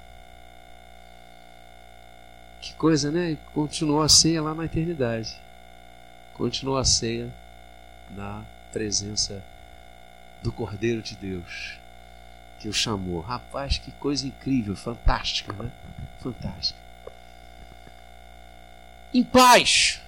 Que 2.60 2.74
coisa, 2.74 3.10
né? 3.10 3.36
Continuou 3.54 4.02
a 4.02 4.08
ceia 4.08 4.42
lá 4.42 4.54
na 4.54 4.64
eternidade. 4.64 5.36
Continuou 6.34 6.76
a 6.76 6.84
ceia 6.84 7.32
na 8.10 8.44
presença 8.72 9.42
do 10.42 10.52
Cordeiro 10.52 11.00
de 11.00 11.16
Deus 11.16 11.78
que 12.58 12.68
o 12.68 12.72
chamou. 12.72 13.20
Rapaz, 13.20 13.78
que 13.78 13.90
coisa 13.92 14.26
incrível, 14.26 14.74
fantástica, 14.74 15.52
né? 15.52 15.70
Fantástica. 16.20 16.78
Em 19.12 19.22
paz. 19.22 20.00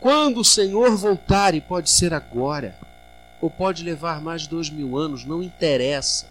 Quando 0.00 0.40
o 0.40 0.44
Senhor 0.44 0.96
voltar, 0.96 1.54
e 1.54 1.60
pode 1.60 1.90
ser 1.90 2.12
agora, 2.12 2.76
ou 3.40 3.50
pode 3.50 3.82
levar 3.82 4.20
mais 4.20 4.42
de 4.42 4.48
dois 4.48 4.70
mil 4.70 4.96
anos, 4.96 5.24
não 5.24 5.42
interessa. 5.42 6.26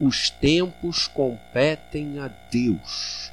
Os 0.00 0.30
tempos 0.30 1.06
competem 1.08 2.18
a 2.18 2.30
Deus. 2.50 3.32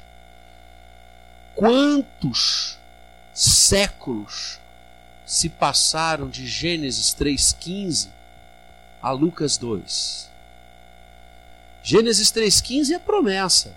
Quantos 1.54 2.76
séculos 3.32 4.58
se 5.24 5.48
passaram 5.48 6.28
de 6.28 6.46
Gênesis 6.46 7.14
3,15 7.14 8.08
a 9.00 9.10
Lucas 9.10 9.56
2? 9.56 10.28
Gênesis 11.82 12.32
3,15 12.32 12.94
é 12.94 12.98
promessa. 12.98 13.72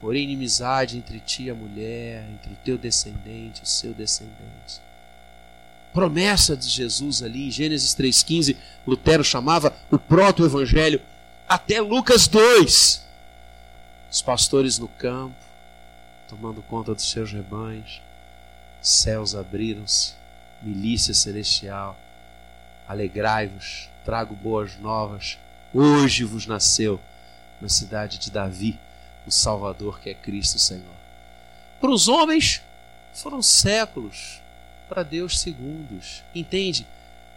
Porém, 0.00 0.24
inimizade 0.24 0.98
entre 0.98 1.20
ti 1.20 1.44
e 1.44 1.50
a 1.50 1.54
mulher, 1.54 2.26
entre 2.30 2.52
o 2.52 2.56
teu 2.64 2.76
descendente 2.76 3.60
e 3.60 3.64
o 3.64 3.66
seu 3.66 3.94
descendente. 3.94 4.80
Promessa 5.92 6.56
de 6.56 6.68
Jesus 6.68 7.22
ali 7.22 7.48
em 7.48 7.50
Gênesis 7.50 7.94
3,15, 7.94 8.56
Lutero 8.86 9.24
chamava 9.24 9.74
o 9.90 9.98
proto-evangelho, 9.98 11.00
até 11.48 11.80
Lucas 11.80 12.28
2. 12.28 13.06
Os 14.10 14.22
pastores 14.22 14.78
no 14.78 14.88
campo, 14.88 15.34
tomando 16.28 16.62
conta 16.62 16.94
dos 16.94 17.10
seus 17.10 17.32
rebanhos, 17.32 18.02
céus 18.82 19.34
abriram-se, 19.34 20.12
milícia 20.62 21.14
celestial, 21.14 21.98
alegrai-vos, 22.86 23.88
trago 24.04 24.34
boas 24.34 24.78
novas 24.78 25.38
Hoje 25.78 26.24
vos 26.24 26.46
nasceu 26.46 26.98
na 27.60 27.68
cidade 27.68 28.16
de 28.18 28.30
Davi 28.30 28.78
o 29.26 29.30
Salvador 29.30 30.00
que 30.00 30.10
é 30.10 30.14
Cristo 30.14 30.58
Senhor. 30.58 30.94
Para 31.80 31.90
os 31.90 32.08
homens 32.08 32.62
foram 33.12 33.42
séculos, 33.42 34.40
para 34.88 35.02
Deus 35.02 35.40
segundos. 35.40 36.22
Entende? 36.34 36.86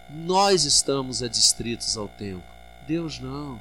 Nós 0.10 0.66
estamos 0.66 1.22
adstritos 1.22 1.98
ao 1.98 2.08
tempo, 2.08 2.44
Deus 2.88 3.20
não. 3.20 3.60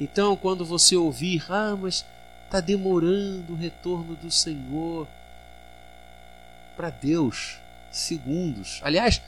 Então, 0.00 0.36
quando 0.36 0.64
você 0.64 0.96
ouvir, 0.96 1.44
ah, 1.50 1.76
mas 1.76 2.04
está 2.46 2.60
demorando 2.60 3.52
o 3.52 3.56
retorno 3.56 4.16
do 4.16 4.30
Senhor, 4.30 5.06
para 6.76 6.90
Deus, 6.90 7.58
segundos. 7.90 8.80
Aliás, 8.82 9.22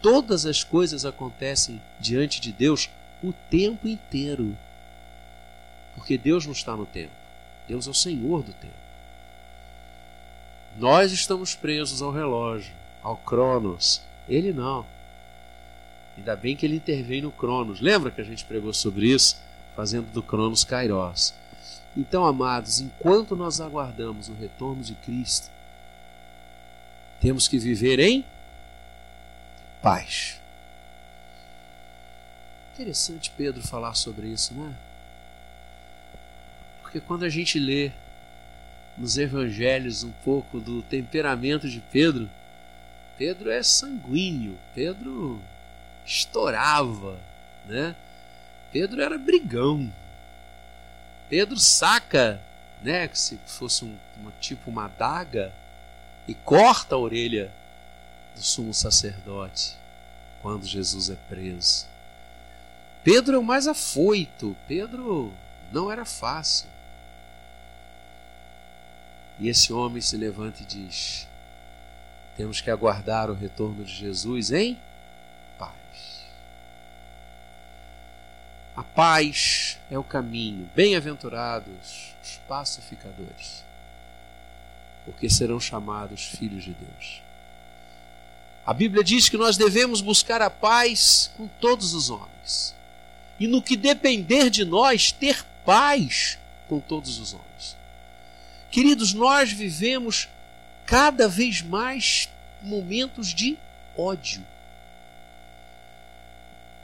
todas 0.00 0.46
as 0.46 0.62
coisas 0.62 1.04
acontecem 1.04 1.80
diante 1.98 2.40
de 2.40 2.52
Deus 2.52 2.88
o 3.22 3.32
tempo 3.32 3.88
inteiro. 3.88 4.56
Porque 6.00 6.16
Deus 6.16 6.46
não 6.46 6.52
está 6.52 6.74
no 6.74 6.86
tempo. 6.86 7.12
Deus 7.68 7.86
é 7.86 7.90
o 7.90 7.94
Senhor 7.94 8.42
do 8.42 8.54
tempo. 8.54 8.72
Nós 10.78 11.12
estamos 11.12 11.54
presos 11.54 12.00
ao 12.00 12.10
relógio, 12.10 12.72
ao 13.02 13.18
Cronos. 13.18 14.00
Ele 14.26 14.50
não. 14.50 14.86
Ainda 16.16 16.34
bem 16.34 16.56
que 16.56 16.64
ele 16.64 16.76
intervém 16.76 17.20
no 17.20 17.30
Cronos. 17.30 17.82
Lembra 17.82 18.10
que 18.10 18.18
a 18.18 18.24
gente 18.24 18.46
pregou 18.46 18.72
sobre 18.72 19.12
isso? 19.12 19.42
Fazendo 19.76 20.10
do 20.10 20.22
Cronos 20.22 20.64
Kairos. 20.64 21.34
Então, 21.94 22.24
amados, 22.24 22.80
enquanto 22.80 23.36
nós 23.36 23.60
aguardamos 23.60 24.30
o 24.30 24.34
retorno 24.34 24.82
de 24.82 24.94
Cristo, 24.94 25.50
temos 27.20 27.46
que 27.46 27.58
viver 27.58 28.00
em 28.00 28.24
paz. 29.82 30.40
Interessante 32.72 33.30
Pedro 33.36 33.62
falar 33.62 33.92
sobre 33.92 34.28
isso, 34.28 34.54
né? 34.54 34.74
Porque 36.90 36.98
quando 36.98 37.24
a 37.24 37.28
gente 37.28 37.56
lê 37.56 37.92
nos 38.98 39.16
evangelhos 39.16 40.02
um 40.02 40.10
pouco 40.24 40.58
do 40.58 40.82
temperamento 40.82 41.70
de 41.70 41.78
Pedro, 41.78 42.28
Pedro 43.16 43.48
é 43.48 43.62
sanguíneo, 43.62 44.58
Pedro 44.74 45.40
estourava, 46.04 47.16
né? 47.68 47.94
Pedro 48.72 49.00
era 49.00 49.16
brigão. 49.16 49.92
Pedro 51.28 51.60
saca, 51.60 52.42
né, 52.82 53.08
se 53.14 53.38
fosse 53.46 53.84
um, 53.84 53.96
uma, 54.20 54.32
tipo 54.40 54.68
uma 54.68 54.86
adaga 54.86 55.52
e 56.26 56.34
corta 56.34 56.96
a 56.96 56.98
orelha 56.98 57.52
do 58.34 58.42
sumo 58.42 58.74
sacerdote 58.74 59.76
quando 60.42 60.66
Jesus 60.66 61.08
é 61.08 61.16
preso. 61.28 61.86
Pedro 63.04 63.36
é 63.36 63.38
o 63.38 63.44
mais 63.44 63.68
afoito. 63.68 64.56
Pedro 64.66 65.32
não 65.70 65.92
era 65.92 66.04
fácil. 66.04 66.68
E 69.40 69.48
esse 69.48 69.72
homem 69.72 70.02
se 70.02 70.18
levanta 70.18 70.62
e 70.62 70.66
diz: 70.66 71.26
Temos 72.36 72.60
que 72.60 72.70
aguardar 72.70 73.30
o 73.30 73.34
retorno 73.34 73.82
de 73.82 73.92
Jesus 73.92 74.52
em 74.52 74.78
paz. 75.58 76.26
A 78.76 78.84
paz 78.84 79.78
é 79.90 79.98
o 79.98 80.04
caminho. 80.04 80.68
Bem-aventurados 80.74 82.14
os 82.22 82.38
pacificadores, 82.46 83.64
porque 85.06 85.30
serão 85.30 85.58
chamados 85.58 86.26
filhos 86.26 86.62
de 86.62 86.74
Deus. 86.74 87.22
A 88.66 88.74
Bíblia 88.74 89.02
diz 89.02 89.30
que 89.30 89.38
nós 89.38 89.56
devemos 89.56 90.02
buscar 90.02 90.42
a 90.42 90.50
paz 90.50 91.30
com 91.38 91.48
todos 91.58 91.94
os 91.94 92.10
homens. 92.10 92.74
E 93.38 93.48
no 93.48 93.62
que 93.62 93.74
depender 93.74 94.50
de 94.50 94.66
nós, 94.66 95.10
ter 95.10 95.46
paz 95.64 96.38
com 96.68 96.78
todos 96.78 97.18
os 97.18 97.32
homens. 97.32 97.49
Queridos, 98.70 99.12
nós 99.12 99.50
vivemos 99.50 100.28
cada 100.86 101.28
vez 101.28 101.60
mais 101.60 102.28
momentos 102.62 103.34
de 103.34 103.58
ódio. 103.96 104.44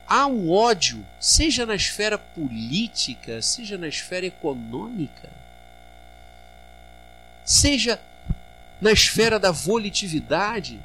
Há 0.07 0.27
um 0.27 0.51
ódio, 0.51 1.05
seja 1.19 1.67
na 1.67 1.75
esfera 1.75 2.17
política, 2.17 3.43
seja 3.43 3.77
na 3.77 3.89
esfera 3.89 4.27
econômica, 4.27 5.29
seja 7.45 8.01
na 8.81 8.93
esfera 8.93 9.39
da 9.39 9.51
volitividade, 9.51 10.79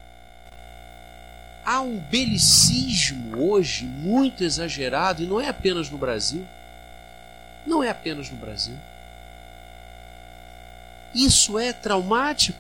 há 1.64 1.82
um 1.82 1.98
belicismo 1.98 3.38
hoje 3.40 3.86
muito 3.86 4.44
exagerado, 4.44 5.24
e 5.24 5.28
não 5.28 5.40
é 5.40 5.48
apenas 5.48 5.90
no 5.90 5.98
Brasil. 5.98 6.46
Não 7.66 7.84
é 7.84 7.90
apenas 7.90 8.30
no 8.30 8.38
Brasil. 8.38 8.76
Isso 11.14 11.60
é 11.60 11.74
traumático. 11.74 12.60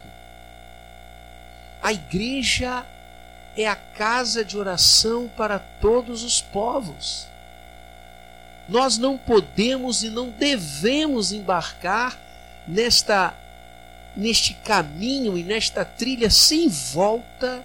A 1.81 1.93
igreja 1.93 2.85
é 3.55 3.67
a 3.67 3.75
casa 3.75 4.45
de 4.45 4.57
oração 4.57 5.29
para 5.35 5.59
todos 5.79 6.23
os 6.23 6.41
povos. 6.41 7.27
Nós 8.69 8.97
não 8.97 9.17
podemos 9.17 10.03
e 10.03 10.09
não 10.09 10.29
devemos 10.29 11.31
embarcar 11.31 12.17
nesta 12.67 13.33
neste 14.15 14.53
caminho 14.55 15.37
e 15.37 15.43
nesta 15.43 15.85
trilha 15.85 16.29
sem 16.29 16.67
volta 16.67 17.63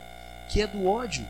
que 0.49 0.62
é 0.62 0.66
do 0.66 0.87
ódio. 0.87 1.27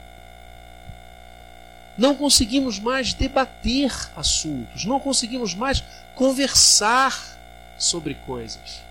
Não 1.97 2.15
conseguimos 2.15 2.79
mais 2.79 3.15
debater 3.15 3.91
assuntos, 4.15 4.85
não 4.85 5.01
conseguimos 5.01 5.55
mais 5.55 5.83
conversar 6.15 7.39
sobre 7.79 8.15
coisas. 8.27 8.86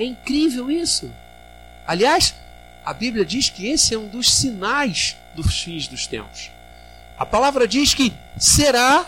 É 0.00 0.04
incrível 0.04 0.70
isso. 0.70 1.12
Aliás, 1.86 2.34
a 2.82 2.94
Bíblia 2.94 3.22
diz 3.22 3.50
que 3.50 3.66
esse 3.66 3.94
é 3.94 3.98
um 3.98 4.08
dos 4.08 4.32
sinais 4.32 5.14
dos 5.34 5.62
fins 5.62 5.86
dos 5.86 6.06
tempos. 6.06 6.50
A 7.18 7.26
palavra 7.26 7.68
diz 7.68 7.92
que 7.92 8.10
será 8.38 9.06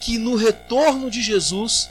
que 0.00 0.16
no 0.16 0.36
retorno 0.36 1.10
de 1.10 1.20
Jesus, 1.20 1.90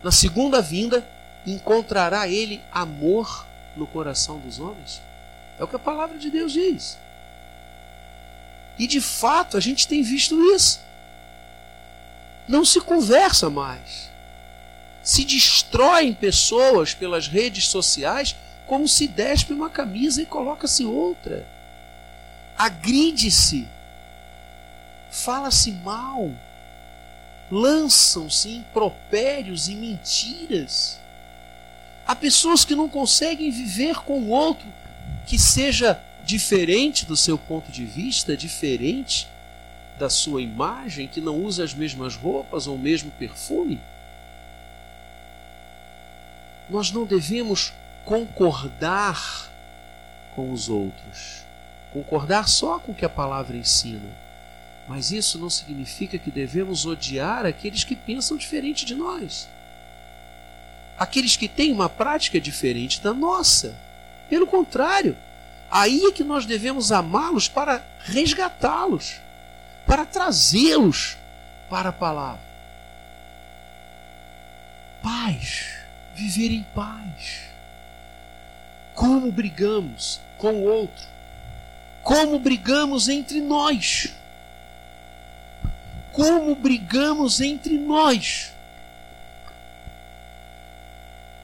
na 0.00 0.12
segunda 0.12 0.62
vinda, 0.62 1.04
encontrará 1.44 2.28
ele 2.28 2.60
amor 2.70 3.44
no 3.76 3.84
coração 3.84 4.38
dos 4.38 4.60
homens? 4.60 5.02
É 5.58 5.64
o 5.64 5.66
que 5.66 5.74
a 5.74 5.80
palavra 5.80 6.16
de 6.18 6.30
Deus 6.30 6.52
diz. 6.52 6.96
E 8.78 8.86
de 8.86 9.00
fato 9.00 9.56
a 9.56 9.60
gente 9.60 9.88
tem 9.88 10.04
visto 10.04 10.40
isso. 10.54 10.80
Não 12.46 12.64
se 12.64 12.80
conversa 12.80 13.50
mais. 13.50 14.08
Se 15.08 15.24
destroem 15.24 16.12
pessoas 16.12 16.92
pelas 16.92 17.28
redes 17.28 17.68
sociais 17.68 18.36
como 18.66 18.86
se 18.86 19.08
despe 19.08 19.54
uma 19.54 19.70
camisa 19.70 20.20
e 20.20 20.26
coloca-se 20.26 20.84
outra. 20.84 21.46
Agride-se. 22.58 23.66
Fala-se 25.10 25.72
mal. 25.72 26.30
Lançam-se 27.50 28.50
impropérios 28.50 29.70
e 29.70 29.74
mentiras. 29.76 31.00
Há 32.06 32.14
pessoas 32.14 32.62
que 32.62 32.74
não 32.74 32.86
conseguem 32.86 33.50
viver 33.50 34.00
com 34.00 34.20
o 34.20 34.28
outro 34.28 34.66
que 35.26 35.38
seja 35.38 35.98
diferente 36.22 37.06
do 37.06 37.16
seu 37.16 37.38
ponto 37.38 37.72
de 37.72 37.86
vista, 37.86 38.36
diferente 38.36 39.26
da 39.98 40.10
sua 40.10 40.42
imagem, 40.42 41.08
que 41.08 41.22
não 41.22 41.42
usa 41.42 41.64
as 41.64 41.72
mesmas 41.72 42.14
roupas 42.14 42.66
ou 42.66 42.74
o 42.74 42.78
mesmo 42.78 43.10
perfume? 43.12 43.80
Nós 46.68 46.92
não 46.92 47.04
devemos 47.04 47.72
concordar 48.04 49.48
com 50.34 50.52
os 50.52 50.68
outros, 50.68 51.44
concordar 51.92 52.48
só 52.48 52.78
com 52.78 52.92
o 52.92 52.94
que 52.94 53.04
a 53.04 53.08
palavra 53.08 53.56
ensina. 53.56 54.10
Mas 54.86 55.10
isso 55.12 55.38
não 55.38 55.50
significa 55.50 56.18
que 56.18 56.30
devemos 56.30 56.86
odiar 56.86 57.44
aqueles 57.44 57.84
que 57.84 57.94
pensam 57.94 58.36
diferente 58.36 58.86
de 58.86 58.94
nós. 58.94 59.48
Aqueles 60.98 61.36
que 61.36 61.46
têm 61.46 61.72
uma 61.72 61.88
prática 61.88 62.40
diferente 62.40 63.00
da 63.00 63.12
nossa. 63.12 63.76
Pelo 64.30 64.46
contrário, 64.46 65.16
aí 65.70 66.04
é 66.04 66.12
que 66.12 66.24
nós 66.24 66.46
devemos 66.46 66.90
amá-los 66.90 67.48
para 67.48 67.84
resgatá-los, 68.00 69.20
para 69.86 70.06
trazê-los 70.06 71.18
para 71.68 71.90
a 71.90 71.92
palavra. 71.92 72.40
Paz, 75.02 75.77
viver 76.18 76.50
em 76.50 76.64
paz. 76.74 77.44
Como 78.94 79.30
brigamos 79.30 80.20
com 80.36 80.52
o 80.54 80.64
outro, 80.64 81.06
como 82.02 82.38
brigamos 82.40 83.08
entre 83.08 83.40
nós, 83.40 84.12
como 86.10 86.54
brigamos 86.56 87.40
entre 87.40 87.78
nós. 87.78 88.52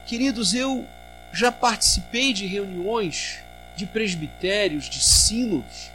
Queridos, 0.05 0.53
eu 0.53 0.85
já 1.31 1.51
participei 1.51 2.33
de 2.33 2.45
reuniões 2.45 3.39
de 3.75 3.85
presbitérios, 3.85 4.89
de 4.89 4.99
sínodos, 4.99 5.91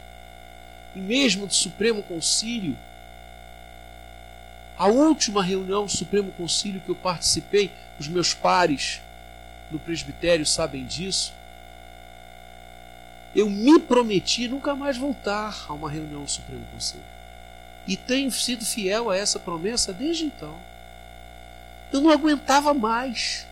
e 0.95 0.99
mesmo 0.99 1.45
do 1.45 1.53
Supremo 1.53 2.01
Concílio. 2.03 2.75
A 4.81 4.87
última 4.87 5.43
reunião 5.43 5.85
do 5.85 5.91
Supremo 5.91 6.31
Concílio 6.31 6.81
que 6.83 6.89
eu 6.89 6.95
participei, 6.95 7.71
os 7.99 8.07
meus 8.07 8.33
pares 8.33 8.99
no 9.69 9.77
presbitério 9.77 10.43
sabem 10.43 10.87
disso. 10.87 11.35
Eu 13.35 13.47
me 13.47 13.77
prometi 13.77 14.47
nunca 14.47 14.75
mais 14.75 14.97
voltar 14.97 15.67
a 15.69 15.73
uma 15.73 15.87
reunião 15.87 16.23
do 16.23 16.31
Supremo 16.31 16.65
Conselho. 16.73 17.03
E 17.85 17.95
tenho 17.95 18.31
sido 18.31 18.65
fiel 18.65 19.11
a 19.11 19.15
essa 19.15 19.37
promessa 19.37 19.93
desde 19.93 20.25
então. 20.25 20.55
Eu 21.93 22.01
não 22.01 22.09
aguentava 22.09 22.73
mais 22.73 23.45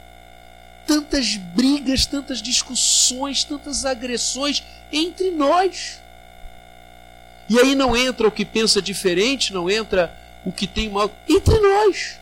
tantas 0.88 1.36
brigas, 1.36 2.08
tantas 2.08 2.42
discussões, 2.42 3.44
tantas 3.44 3.86
agressões 3.86 4.64
entre 4.92 5.30
nós. 5.30 6.02
E 7.48 7.60
aí 7.60 7.76
não 7.76 7.96
entra 7.96 8.28
o 8.28 8.32
que 8.32 8.44
pensa 8.44 8.82
diferente, 8.82 9.54
não 9.54 9.70
entra 9.70 10.18
o 10.46 10.52
que 10.52 10.68
tem 10.68 10.90
mal 10.90 11.12
entre 11.28 11.60
nós. 11.60 12.20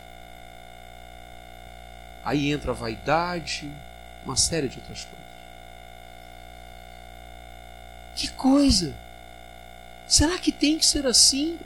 Aí 2.23 2.51
entra 2.51 2.71
a 2.71 2.75
vaidade, 2.75 3.71
uma 4.25 4.35
série 4.35 4.67
de 4.67 4.77
outras 4.79 4.99
coisas. 4.99 5.17
Que 8.15 8.27
coisa! 8.29 8.93
Será 10.07 10.37
que 10.37 10.51
tem 10.51 10.77
que 10.77 10.85
ser 10.85 11.05
assim? 11.05 11.59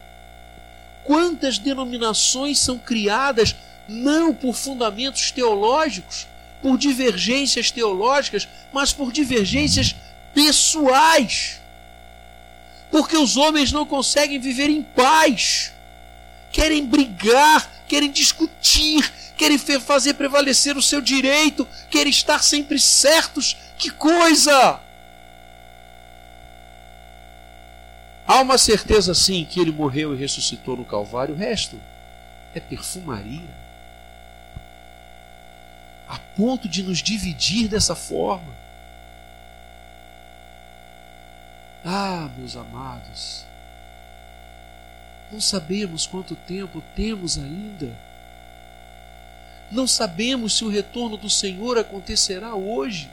Quantas 1.04 1.58
denominações 1.58 2.60
são 2.60 2.78
criadas 2.78 3.56
não 3.88 4.34
por 4.34 4.54
fundamentos 4.54 5.32
teológicos, 5.32 6.28
por 6.62 6.78
divergências 6.78 7.72
teológicas, 7.72 8.48
mas 8.72 8.94
por 8.94 9.12
divergências 9.12 9.96
pessoais? 10.34 11.60
Porque 12.92 13.18
os 13.18 13.38
homens 13.38 13.72
não 13.72 13.86
conseguem 13.86 14.40
viver 14.40 14.70
em 14.70 14.84
paz, 14.84 15.72
querem 16.52 16.86
brigar, 16.86 17.70
querem 17.88 18.12
discutir, 18.12 19.12
querem 19.38 19.58
fazer 19.58 20.14
prevalecer 20.14 20.78
o 20.78 20.82
seu 20.82 21.02
direito, 21.02 21.68
querem 21.90 22.12
estar 22.12 22.44
sempre 22.44 22.80
certos. 22.80 23.58
Que 23.78 23.90
coisa! 23.90 24.80
Há 28.28 28.40
uma 28.40 28.58
certeza 28.58 29.14
sim 29.14 29.44
que 29.44 29.60
ele 29.60 29.72
morreu 29.72 30.14
e 30.14 30.18
ressuscitou 30.18 30.78
no 30.78 30.86
Calvário, 30.86 31.36
o 31.36 31.38
resto 31.38 31.80
é 32.54 32.60
perfumaria. 32.60 33.62
A 36.08 36.20
ponto 36.36 36.68
de 36.68 36.84
nos 36.84 37.00
dividir 37.00 37.68
dessa 37.68 37.96
forma. 37.96 38.54
Ah, 41.84 42.30
meus 42.38 42.56
amados, 42.56 43.46
não 45.32 45.40
sabemos 45.40 46.06
quanto 46.06 46.36
tempo 46.36 46.84
temos 46.96 47.38
ainda. 47.38 47.90
Não 49.72 49.88
sabemos 49.88 50.58
se 50.58 50.66
o 50.66 50.70
retorno 50.70 51.16
do 51.16 51.30
Senhor 51.30 51.78
acontecerá 51.78 52.54
hoje. 52.54 53.10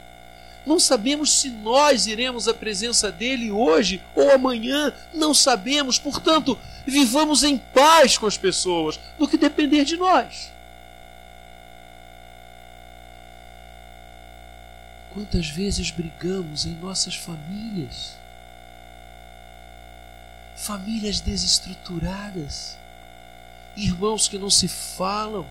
Não 0.65 0.77
sabemos 0.77 1.39
se 1.39 1.49
nós 1.49 2.05
iremos 2.05 2.49
à 2.49 2.53
presença 2.53 3.09
dele 3.09 3.49
hoje 3.49 4.01
ou 4.13 4.29
amanhã. 4.31 4.93
Não 5.13 5.33
sabemos, 5.33 5.97
portanto, 5.97 6.59
vivamos 6.85 7.43
em 7.43 7.57
paz 7.57 8.17
com 8.17 8.25
as 8.27 8.37
pessoas, 8.37 8.99
no 9.17 9.27
que 9.27 9.37
depender 9.37 9.85
de 9.85 9.95
nós. 9.95 10.51
Quantas 15.13 15.47
vezes 15.47 15.89
brigamos 15.89 16.65
em 16.65 16.75
nossas 16.75 17.15
famílias? 17.15 18.18
Famílias 20.61 21.21
desestruturadas, 21.21 22.77
irmãos 23.77 24.27
que 24.27 24.37
não 24.37 24.49
se 24.49 24.67
falam, 24.67 25.45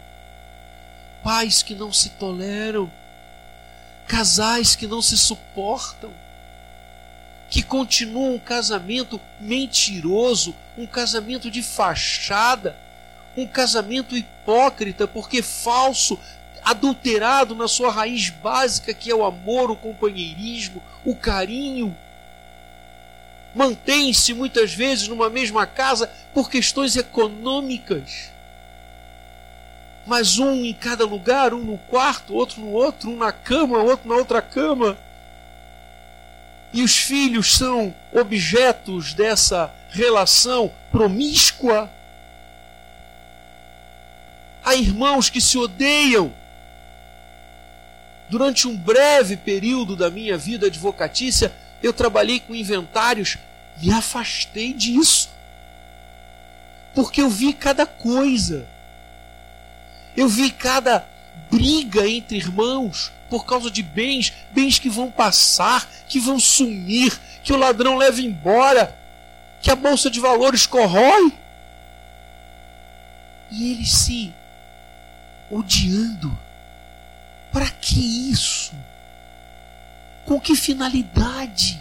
pais 1.25 1.63
que 1.63 1.75
não 1.75 1.91
se 1.91 2.11
toleram, 2.11 2.93
casais 4.07 4.77
que 4.77 4.87
não 4.87 5.01
se 5.01 5.17
suportam, 5.17 6.13
que 7.49 7.63
continuam 7.63 8.35
um 8.35 8.39
casamento 8.39 9.19
mentiroso, 9.41 10.55
um 10.77 10.87
casamento 10.87 11.51
de 11.51 11.63
fachada, 11.63 12.77
um 13.35 13.47
casamento 13.47 14.15
hipócrita, 14.15 15.09
porque 15.09 15.41
falso, 15.41 16.21
adulterado 16.63 17.55
na 17.55 17.67
sua 17.67 17.91
raiz 17.91 18.29
básica, 18.29 18.93
que 18.93 19.11
é 19.11 19.15
o 19.15 19.25
amor, 19.25 19.71
o 19.71 19.77
companheirismo, 19.77 20.83
o 21.03 21.17
carinho. 21.17 21.97
Mantém-se 23.59 24.33
muitas 24.33 24.73
vezes 24.73 25.09
numa 25.09 25.29
mesma 25.29 25.67
casa 25.67 26.09
por 26.33 26.49
questões 26.49 26.97
econômicas 26.97 28.31
mas 30.09 30.39
um 30.39 30.65
em 30.65 30.73
cada 30.73 31.05
lugar, 31.05 31.53
um 31.53 31.63
no 31.63 31.77
quarto, 31.77 32.35
outro 32.35 32.63
no 32.63 32.71
outro, 32.71 33.11
um 33.11 33.17
na 33.17 33.31
cama, 33.31 33.83
outro 33.83 34.09
na 34.09 34.17
outra 34.17 34.41
cama. 34.41 34.97
E 36.73 36.83
os 36.83 36.97
filhos 36.97 37.55
são 37.55 37.95
objetos 38.11 39.13
dessa 39.13 39.71
relação 39.91 40.73
promíscua. 40.91 41.91
Há 44.65 44.75
irmãos 44.77 45.29
que 45.29 45.43
se 45.43 45.59
odeiam. 45.59 46.33
Durante 48.31 48.67
um 48.67 48.75
breve 48.75 49.37
período 49.37 49.95
da 49.95 50.09
minha 50.09 50.39
vida 50.39 50.69
advocatícia, 50.69 51.53
eu 51.83 51.93
trabalhei 51.93 52.41
com 52.41 52.55
inventários, 52.55 53.37
me 53.81 53.93
afastei 53.93 54.73
disso. 54.73 55.31
Porque 56.95 57.21
eu 57.21 57.29
vi 57.31 57.53
cada 57.53 57.87
coisa 57.87 58.67
eu 60.19 60.29
vi 60.29 60.51
cada 60.51 61.07
briga 61.49 62.05
entre 62.09 62.39
irmãos 62.39 63.13
por 63.31 63.47
causa 63.47 63.71
de 63.71 63.85
bens, 63.85 64.33
bens 64.51 64.77
que 64.77 64.91
vão 64.91 65.13
passar, 65.13 65.89
que 66.09 66.19
vão 66.19 66.41
sumir, 66.41 67.17
que 67.41 67.53
o 67.53 67.57
ladrão 67.57 67.97
leva 67.97 68.21
embora, 68.21 68.99
que 69.63 69.71
a 69.71 69.77
bolsa 69.77 70.11
de 70.11 70.19
valores 70.19 70.67
corrói. 70.67 71.33
E 73.49 73.71
eles 73.71 73.93
se 73.93 74.35
odiando. 75.49 76.37
Para 77.53 77.71
que 77.71 78.31
isso? 78.31 78.75
Com 80.25 80.41
que 80.41 80.57
finalidade? 80.57 81.81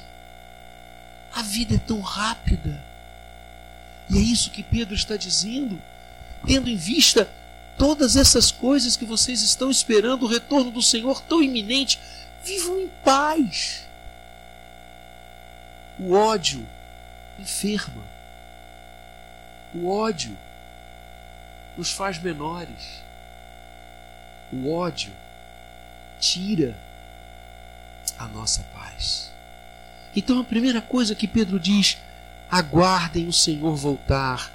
A 1.38 1.44
vida 1.44 1.76
é 1.76 1.78
tão 1.78 2.02
rápida. 2.02 2.84
E 4.10 4.18
é 4.18 4.20
isso 4.20 4.50
que 4.50 4.64
Pedro 4.64 4.96
está 4.96 5.16
dizendo, 5.16 5.80
tendo 6.48 6.68
em 6.68 6.76
vista 6.76 7.30
todas 7.78 8.16
essas 8.16 8.52
coisas 8.52 8.98
que 8.98 9.06
vocês 9.06 9.44
estão 9.44 9.70
esperando, 9.70 10.24
o 10.24 10.28
retorno 10.28 10.72
do 10.72 10.82
Senhor 10.82 11.22
tão 11.22 11.44
iminente, 11.44 12.00
vivam 12.44 12.80
em 12.80 12.88
paz. 13.04 13.86
O 16.00 16.14
ódio 16.14 16.68
enferma. 17.38 18.02
O 19.76 19.88
ódio 19.88 20.36
nos 21.78 21.92
faz 21.92 22.18
menores. 22.18 23.04
O 24.52 24.74
ódio 24.74 25.14
tira 26.20 26.76
a 28.18 28.28
nossa 28.28 28.64
paz. 28.74 29.37
Então 30.16 30.40
a 30.40 30.44
primeira 30.44 30.82
coisa 30.82 31.16
que 31.16 31.28
Pedro 31.28 31.60
diz: 31.60 31.98
aguardem 32.50 33.28
o 33.28 33.34
Senhor 33.34 33.76
voltar 33.76 34.52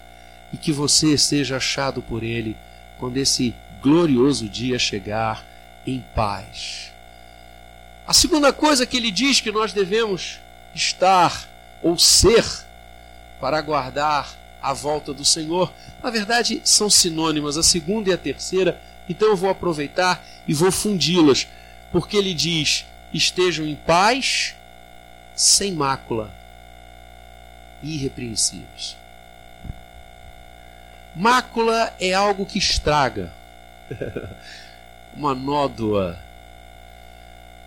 e 0.52 0.56
que 0.56 0.72
você 0.72 1.16
seja 1.16 1.56
achado 1.56 2.02
por 2.02 2.22
ele 2.22 2.56
quando 2.98 3.16
esse 3.16 3.54
glorioso 3.82 4.48
dia 4.48 4.78
chegar 4.78 5.44
em 5.86 6.04
paz. 6.14 6.92
A 8.06 8.12
segunda 8.12 8.52
coisa 8.52 8.86
que 8.86 8.96
ele 8.96 9.10
diz 9.10 9.40
que 9.40 9.50
nós 9.50 9.72
devemos 9.72 10.38
estar 10.74 11.48
ou 11.82 11.98
ser 11.98 12.44
para 13.40 13.58
aguardar 13.58 14.34
a 14.60 14.72
volta 14.72 15.12
do 15.12 15.24
Senhor, 15.24 15.72
na 16.02 16.10
verdade 16.10 16.60
são 16.64 16.88
sinônimas, 16.88 17.56
a 17.56 17.62
segunda 17.62 18.10
e 18.10 18.12
a 18.12 18.18
terceira, 18.18 18.80
então 19.08 19.28
eu 19.28 19.36
vou 19.36 19.50
aproveitar 19.50 20.24
e 20.46 20.54
vou 20.54 20.70
fundi-las, 20.70 21.48
porque 21.90 22.16
ele 22.16 22.32
diz: 22.32 22.84
estejam 23.12 23.66
em 23.66 23.74
paz, 23.74 24.54
sem 25.34 25.72
mácula, 25.72 26.30
irrepreensíveis. 27.82 28.96
Mácula 31.14 31.92
é 32.00 32.14
algo 32.14 32.46
que 32.46 32.58
estraga. 32.58 33.32
Uma 35.14 35.34
nódoa. 35.34 36.18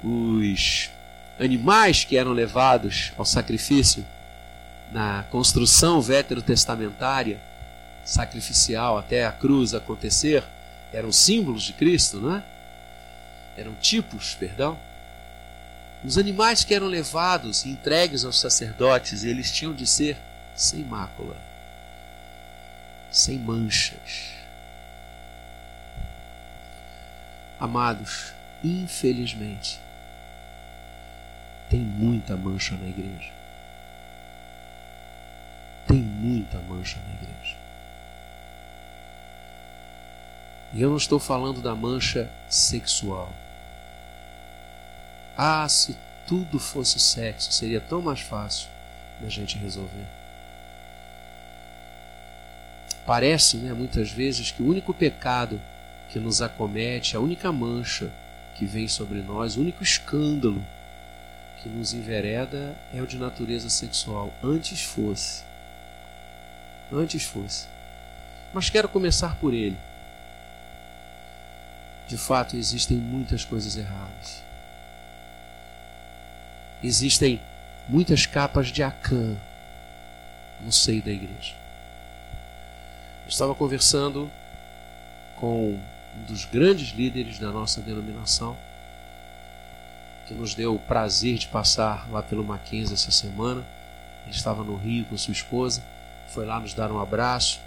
Os 0.03 0.89
animais 1.39 2.03
que 2.03 2.17
eram 2.17 2.31
levados 2.31 3.11
ao 3.17 3.25
sacrifício 3.25 4.05
na 4.91 5.23
construção 5.29 6.01
veterotestamentária, 6.01 7.39
sacrificial 8.03 8.97
até 8.97 9.25
a 9.25 9.31
cruz 9.31 9.73
acontecer, 9.73 10.43
eram 10.93 11.11
símbolos 11.11 11.63
de 11.63 11.73
Cristo, 11.73 12.19
não 12.19 12.35
é? 12.35 12.43
Eram 13.57 13.73
tipos, 13.75 14.35
perdão. 14.35 14.77
Os 16.05 16.17
animais 16.17 16.63
que 16.63 16.73
eram 16.73 16.87
levados 16.87 17.65
e 17.65 17.69
entregues 17.69 18.23
aos 18.23 18.39
sacerdotes, 18.39 19.23
eles 19.23 19.51
tinham 19.51 19.73
de 19.73 19.87
ser 19.87 20.17
sem 20.55 20.83
mácula 20.83 21.35
sem 23.15 23.39
manchas. 23.39 24.33
Amados, 27.57 28.33
infelizmente, 28.61 29.79
tem 31.69 31.79
muita 31.79 32.35
mancha 32.35 32.75
na 32.75 32.87
igreja. 32.87 33.31
Tem 35.87 35.97
muita 35.97 36.59
mancha 36.59 36.99
na 37.07 37.13
igreja. 37.13 37.55
E 40.73 40.81
eu 40.81 40.89
não 40.89 40.97
estou 40.97 41.19
falando 41.19 41.61
da 41.61 41.73
mancha 41.73 42.29
sexual. 42.49 43.31
Ah, 45.37 45.67
se 45.67 45.95
tudo 46.25 46.59
fosse 46.59 46.99
sexo, 46.99 47.51
seria 47.51 47.81
tão 47.81 48.01
mais 48.01 48.21
fácil 48.21 48.67
da 49.19 49.29
gente 49.29 49.57
resolver. 49.57 50.05
Parece, 53.05 53.57
né, 53.57 53.73
muitas 53.73 54.11
vezes, 54.11 54.51
que 54.51 54.63
o 54.63 54.67
único 54.67 54.93
pecado 54.93 55.61
que 56.09 56.19
nos 56.19 56.41
acomete, 56.41 57.15
a 57.15 57.19
única 57.19 57.51
mancha 57.51 58.09
que 58.55 58.65
vem 58.65 58.87
sobre 58.87 59.21
nós, 59.21 59.57
o 59.57 59.61
único 59.61 59.83
escândalo 59.83 60.63
que 61.61 61.69
nos 61.69 61.93
envereda 61.93 62.75
é 62.93 63.01
o 63.01 63.07
de 63.07 63.17
natureza 63.17 63.69
sexual. 63.69 64.33
Antes 64.43 64.81
fosse. 64.81 65.43
Antes 66.91 67.23
fosse. 67.23 67.67
Mas 68.53 68.69
quero 68.69 68.87
começar 68.87 69.35
por 69.35 69.53
ele. 69.53 69.77
De 72.07 72.17
fato, 72.17 72.55
existem 72.55 72.97
muitas 72.97 73.43
coisas 73.43 73.75
erradas. 73.75 74.44
Existem 76.85 77.41
muitas 77.89 78.27
capas 78.27 78.67
de 78.67 78.83
Acã 78.83 79.35
no 80.61 80.71
seio 80.71 81.01
da 81.01 81.09
igreja. 81.09 81.55
Eu 83.23 83.29
estava 83.29 83.55
conversando 83.55 84.29
com 85.35 85.79
um 86.15 86.23
dos 86.27 86.45
grandes 86.45 86.95
líderes 86.95 87.39
da 87.39 87.51
nossa 87.51 87.81
denominação, 87.81 88.55
que 90.27 90.35
nos 90.35 90.53
deu 90.53 90.75
o 90.75 90.79
prazer 90.79 91.39
de 91.39 91.47
passar 91.47 92.07
lá 92.11 92.21
pelo 92.21 92.43
Mackenzie 92.43 92.93
essa 92.93 93.09
semana. 93.09 93.65
Ele 94.27 94.35
estava 94.35 94.63
no 94.63 94.75
Rio 94.75 95.05
com 95.05 95.17
sua 95.17 95.31
esposa, 95.31 95.81
foi 96.29 96.45
lá 96.45 96.59
nos 96.59 96.75
dar 96.75 96.91
um 96.91 96.99
abraço. 96.99 97.59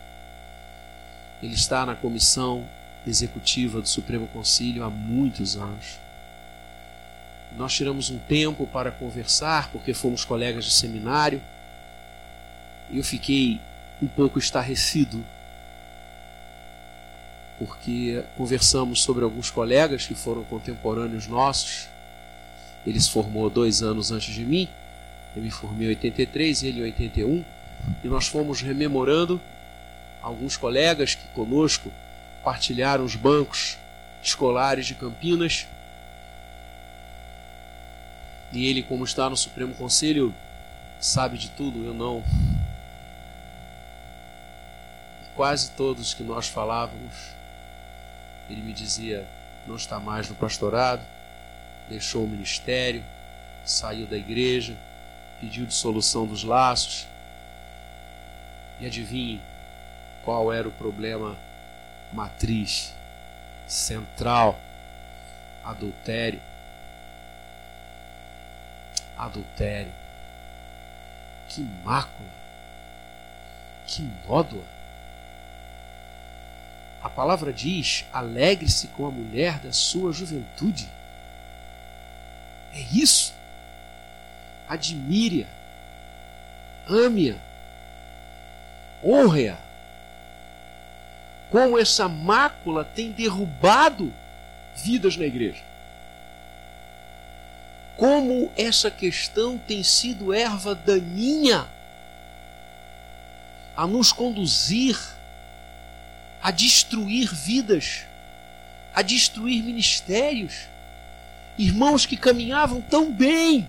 Ele 1.42 1.54
está 1.54 1.85
na 1.85 1.96
comissão 1.96 2.64
executiva 3.04 3.81
do 3.81 3.88
Supremo 3.88 4.28
Conselho 4.28 4.85
há 4.85 4.88
muitos 4.88 5.57
anos. 5.57 5.98
Nós 7.56 7.74
tiramos 7.74 8.11
um 8.11 8.18
tempo 8.18 8.66
para 8.66 8.90
conversar, 8.90 9.70
porque 9.70 9.94
fomos 9.94 10.24
colegas 10.24 10.64
de 10.64 10.70
seminário, 10.70 11.40
eu 12.90 13.02
fiquei 13.02 13.61
um 14.00 14.06
pouco 14.06 14.38
estarrecido, 14.38 15.24
porque 17.58 18.22
conversamos 18.37 19.02
sobre 19.02 19.24
alguns 19.24 19.50
colegas 19.50 20.06
que 20.06 20.14
foram 20.14 20.44
contemporâneos 20.44 21.26
nossos. 21.26 21.88
Ele 22.87 23.00
se 23.00 23.11
formou 23.11 23.50
dois 23.50 23.82
anos 23.82 24.12
antes 24.12 24.32
de 24.32 24.44
mim, 24.44 24.68
eu 25.34 25.42
me 25.42 25.50
formei 25.50 25.88
em 25.88 25.90
83 25.90 26.62
e 26.62 26.66
ele 26.68 26.80
em 26.80 26.84
81, 26.84 27.44
e 28.04 28.08
nós 28.08 28.28
fomos 28.28 28.61
rememorando 28.61 29.40
alguns 30.22 30.56
colegas 30.56 31.14
que 31.14 31.26
conosco 31.34 31.92
partilharam 32.44 33.04
os 33.04 33.16
bancos 33.16 33.76
escolares 34.22 34.87
de 34.87 34.94
Campinas 34.94 35.66
e 38.52 38.66
ele, 38.66 38.82
como 38.82 39.04
está 39.04 39.28
no 39.28 39.37
Supremo 39.37 39.74
Conselho, 39.74 40.34
sabe 40.98 41.37
de 41.37 41.50
tudo, 41.50 41.84
eu 41.84 41.92
não. 41.92 42.24
Quase 45.37 45.70
todos 45.72 46.14
que 46.14 46.22
nós 46.22 46.48
falávamos, 46.48 47.14
ele 48.48 48.62
me 48.62 48.72
dizia: 48.72 49.26
não 49.66 49.76
está 49.76 50.00
mais 50.00 50.28
no 50.28 50.34
pastorado, 50.34 51.02
deixou 51.88 52.24
o 52.24 52.28
ministério, 52.28 53.04
saiu 53.64 54.06
da 54.06 54.16
igreja, 54.16 54.74
pediu 55.40 55.66
dissolução 55.66 56.26
dos 56.26 56.42
laços. 56.42 57.06
E 58.80 58.87
adivinhe 58.87 59.40
qual 60.24 60.52
era 60.52 60.66
o 60.66 60.72
problema 60.72 61.37
matriz, 62.12 62.94
central: 63.66 64.58
adultério 65.62 66.40
adultério. 69.18 69.92
Que 71.48 71.62
mácula, 71.85 72.28
que 73.87 74.09
nódoa. 74.26 74.64
A 77.02 77.09
palavra 77.09 77.52
diz: 77.52 78.04
alegre-se 78.12 78.88
com 78.88 79.07
a 79.07 79.11
mulher 79.11 79.59
da 79.59 79.72
sua 79.72 80.12
juventude. 80.12 80.88
É 82.72 82.81
isso. 82.92 83.35
Admire-a, 84.68 85.46
ame-a, 86.92 87.37
honre-a. 89.02 89.57
Como 91.50 91.78
essa 91.78 92.07
mácula 92.07 92.85
tem 92.85 93.11
derrubado 93.11 94.12
vidas 94.76 95.16
na 95.16 95.24
igreja 95.24 95.67
como 97.98 98.50
essa 98.56 98.90
questão 98.90 99.58
tem 99.58 99.82
sido 99.82 100.32
erva 100.32 100.74
daninha 100.74 101.68
a 103.76 103.87
nos 103.87 104.11
conduzir 104.11 104.96
a 106.40 106.50
destruir 106.50 107.34
vidas, 107.34 108.06
a 108.94 109.02
destruir 109.02 109.62
ministérios. 109.62 110.66
Irmãos 111.56 112.06
que 112.06 112.16
caminhavam 112.16 112.80
tão 112.80 113.12
bem 113.12 113.68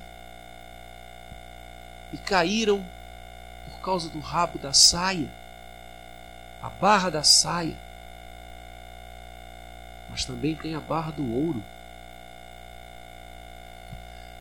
e 2.13 2.18
caíram 2.18 2.86
por 3.72 3.80
causa 3.82 4.10
do 4.10 4.20
rabo 4.20 4.60
da 4.60 4.74
saia, 4.74 5.28
a 6.62 6.70
barra 6.70 7.10
da 7.10 7.24
saia. 7.24 7.76
Mas 10.10 10.26
também 10.26 10.56
tem 10.56 10.76
a 10.76 10.80
barra 10.80 11.12
do 11.12 11.34
ouro. 11.34 11.63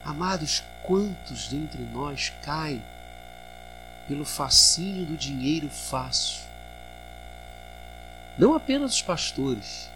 Amados, 0.08 0.64
quantos 0.82 1.48
dentre 1.48 1.82
nós 1.92 2.32
caem 2.42 2.82
pelo 4.08 4.24
fascínio 4.24 5.04
do 5.04 5.18
dinheiro 5.18 5.68
fácil? 5.68 6.44
Não 8.38 8.54
apenas 8.54 8.94
os 8.94 9.02
pastores, 9.02 9.90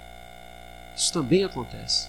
isso 0.94 1.11
também 1.14 1.44
acontece. 1.44 2.09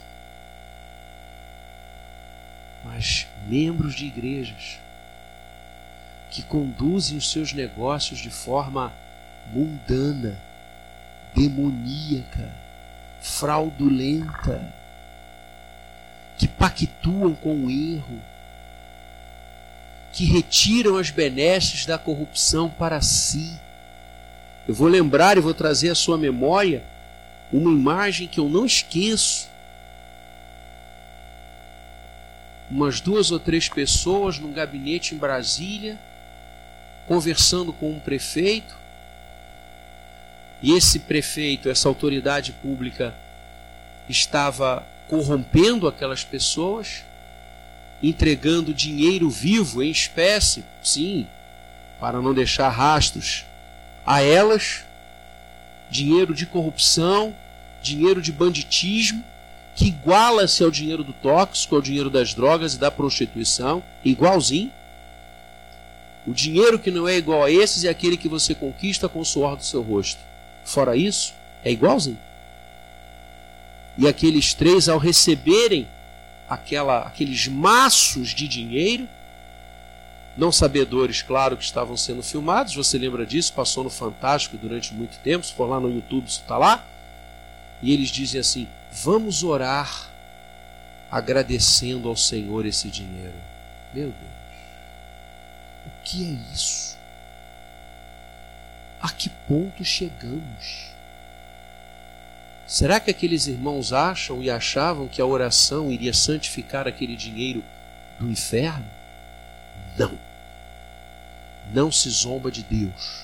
Mas 2.83 3.25
membros 3.47 3.95
de 3.95 4.05
igrejas 4.07 4.79
que 6.29 6.43
conduzem 6.43 7.17
os 7.17 7.31
seus 7.31 7.53
negócios 7.53 8.19
de 8.19 8.29
forma 8.29 8.91
mundana, 9.53 10.37
demoníaca, 11.33 12.51
fraudulenta 13.21 14.82
que 16.43 16.47
pactuam 16.49 17.33
com 17.33 17.55
o 17.55 17.71
erro, 17.71 18.21
que 20.11 20.25
retiram 20.25 20.97
as 20.97 21.09
benesses 21.09 21.85
da 21.85 21.97
corrupção 21.97 22.69
para 22.69 23.01
si. 23.01 23.57
Eu 24.67 24.75
vou 24.75 24.89
lembrar 24.89 25.37
e 25.37 25.39
vou 25.39 25.53
trazer 25.53 25.89
à 25.89 25.95
sua 25.95 26.17
memória 26.17 26.83
uma 27.49 27.71
imagem 27.71 28.27
que 28.27 28.41
eu 28.41 28.49
não 28.49 28.65
esqueço. 28.65 29.47
Umas 32.69 32.99
duas 32.99 33.31
ou 33.31 33.39
três 33.39 33.69
pessoas 33.69 34.37
num 34.37 34.51
gabinete 34.51 35.15
em 35.15 35.17
Brasília, 35.17 35.97
conversando 37.07 37.71
com 37.71 37.89
um 37.89 37.99
prefeito, 38.01 38.75
e 40.61 40.73
esse 40.73 40.99
prefeito, 40.99 41.69
essa 41.69 41.87
autoridade 41.87 42.51
pública, 42.51 43.15
estava 44.09 44.85
corrompendo 45.07 45.87
aquelas 45.87 46.23
pessoas, 46.23 47.03
entregando 48.01 48.73
dinheiro 48.73 49.29
vivo 49.29 49.81
em 49.81 49.91
espécie, 49.91 50.63
sim, 50.83 51.27
para 51.99 52.21
não 52.21 52.33
deixar 52.33 52.69
rastros 52.69 53.45
a 54.05 54.21
elas, 54.21 54.83
dinheiro 55.89 56.33
de 56.33 56.45
corrupção, 56.45 57.33
dinheiro 57.81 58.21
de 58.21 58.31
banditismo, 58.31 59.23
que 59.75 59.87
iguala-se 59.87 60.63
ao 60.63 60.69
dinheiro 60.69 61.03
do 61.03 61.13
tóxico, 61.13 61.75
ao 61.75 61.81
dinheiro 61.81 62.09
das 62.09 62.33
drogas 62.33 62.73
e 62.73 62.79
da 62.79 62.91
prostituição, 62.91 63.83
igualzinho. 64.03 64.71
O 66.25 66.33
dinheiro 66.33 66.79
que 66.79 66.91
não 66.91 67.07
é 67.07 67.17
igual 67.17 67.43
a 67.43 67.51
esses 67.51 67.83
é 67.83 67.89
aquele 67.89 68.15
que 68.15 68.29
você 68.29 68.53
conquista 68.55 69.09
com 69.09 69.19
o 69.19 69.25
suor 69.25 69.55
do 69.55 69.63
seu 69.63 69.81
rosto. 69.81 70.19
Fora 70.63 70.95
isso, 70.95 71.33
é 71.63 71.71
igualzinho. 71.71 72.19
E 73.97 74.07
aqueles 74.07 74.53
três, 74.53 74.89
ao 74.89 74.97
receberem 74.97 75.87
aquela, 76.49 77.01
aqueles 77.01 77.47
maços 77.47 78.29
de 78.29 78.47
dinheiro, 78.47 79.07
não 80.35 80.51
sabedores, 80.51 81.21
claro, 81.21 81.55
que 81.55 81.63
estavam 81.63 81.95
sendo 81.95 82.23
filmados, 82.23 82.75
você 82.75 82.97
lembra 82.97 83.25
disso? 83.25 83.53
Passou 83.53 83.83
no 83.83 83.89
Fantástico 83.89 84.57
durante 84.57 84.93
muito 84.93 85.17
tempo, 85.19 85.45
se 85.45 85.53
for 85.53 85.65
lá 85.65 85.79
no 85.79 85.93
YouTube, 85.93 86.27
isso 86.27 86.41
está 86.41 86.57
lá. 86.57 86.83
E 87.81 87.93
eles 87.93 88.09
dizem 88.09 88.39
assim: 88.39 88.67
vamos 88.91 89.43
orar 89.43 90.09
agradecendo 91.11 92.09
ao 92.09 92.15
Senhor 92.15 92.65
esse 92.65 92.89
dinheiro. 92.89 93.35
Meu 93.93 94.07
Deus, 94.07 94.65
o 95.85 95.89
que 96.03 96.25
é 96.25 96.53
isso? 96.53 96.97
A 98.99 99.09
que 99.09 99.29
ponto 99.47 99.83
chegamos? 99.85 100.92
Será 102.65 102.99
que 102.99 103.11
aqueles 103.11 103.47
irmãos 103.47 103.91
acham 103.93 104.41
e 104.41 104.49
achavam 104.49 105.07
que 105.07 105.21
a 105.21 105.25
oração 105.25 105.91
iria 105.91 106.13
santificar 106.13 106.87
aquele 106.87 107.15
dinheiro 107.15 107.63
do 108.19 108.29
inferno? 108.29 108.85
Não. 109.97 110.17
Não 111.73 111.91
se 111.91 112.09
zomba 112.09 112.51
de 112.51 112.63
Deus. 112.63 113.23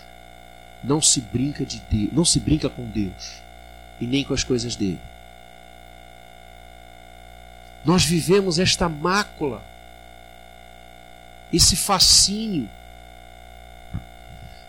não 0.83 1.01
se 1.01 1.19
brinca 1.21 1.65
de 1.65 1.79
Deus, 1.89 2.13
não 2.13 2.23
se 2.23 2.39
brinca 2.39 2.69
com 2.69 2.85
Deus 2.85 3.41
e 3.99 4.07
nem 4.07 4.23
com 4.23 4.33
as 4.33 4.43
coisas 4.43 4.75
dele. 4.75 4.99
Nós 7.83 8.03
vivemos 8.03 8.59
esta 8.59 8.87
mácula, 8.87 9.63
esse 11.51 11.75
fascínio. 11.75 12.69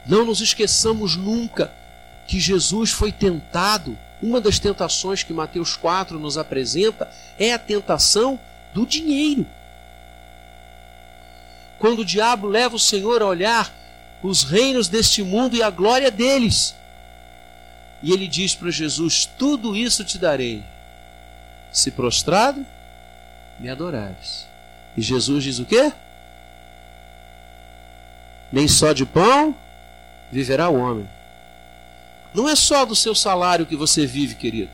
Não 0.06 0.24
nos 0.24 0.40
esqueçamos 0.40 1.16
nunca 1.16 1.72
que 2.26 2.40
Jesus 2.40 2.90
foi 2.90 3.12
tentado. 3.12 3.96
Uma 4.22 4.40
das 4.40 4.58
tentações 4.58 5.22
que 5.22 5.32
Mateus 5.32 5.76
4 5.76 6.18
nos 6.18 6.36
apresenta 6.36 7.10
é 7.38 7.52
a 7.52 7.58
tentação 7.58 8.38
do 8.74 8.84
dinheiro. 8.84 9.46
Quando 11.78 12.00
o 12.00 12.04
diabo 12.04 12.46
leva 12.46 12.76
o 12.76 12.80
Senhor 12.80 13.22
a 13.22 13.26
olhar 13.26 13.72
os 14.22 14.44
reinos 14.44 14.88
deste 14.88 15.22
mundo 15.22 15.56
e 15.56 15.62
a 15.62 15.70
glória 15.70 16.10
deles. 16.10 16.74
E 18.02 18.12
ele 18.12 18.28
diz 18.28 18.54
para 18.54 18.70
Jesus: 18.70 19.28
Tudo 19.38 19.76
isso 19.76 20.04
te 20.04 20.18
darei, 20.18 20.62
se 21.72 21.90
prostrado 21.90 22.64
me 23.58 23.68
adorares. 23.68 24.46
E 24.96 25.02
Jesus 25.02 25.44
diz 25.44 25.58
o 25.58 25.64
quê? 25.64 25.92
Nem 28.50 28.66
só 28.66 28.92
de 28.92 29.06
pão 29.06 29.54
viverá 30.30 30.68
o 30.68 30.76
homem. 30.76 31.08
Não 32.32 32.48
é 32.48 32.54
só 32.54 32.84
do 32.84 32.94
seu 32.94 33.14
salário 33.14 33.66
que 33.66 33.76
você 33.76 34.06
vive, 34.06 34.34
querido. 34.34 34.70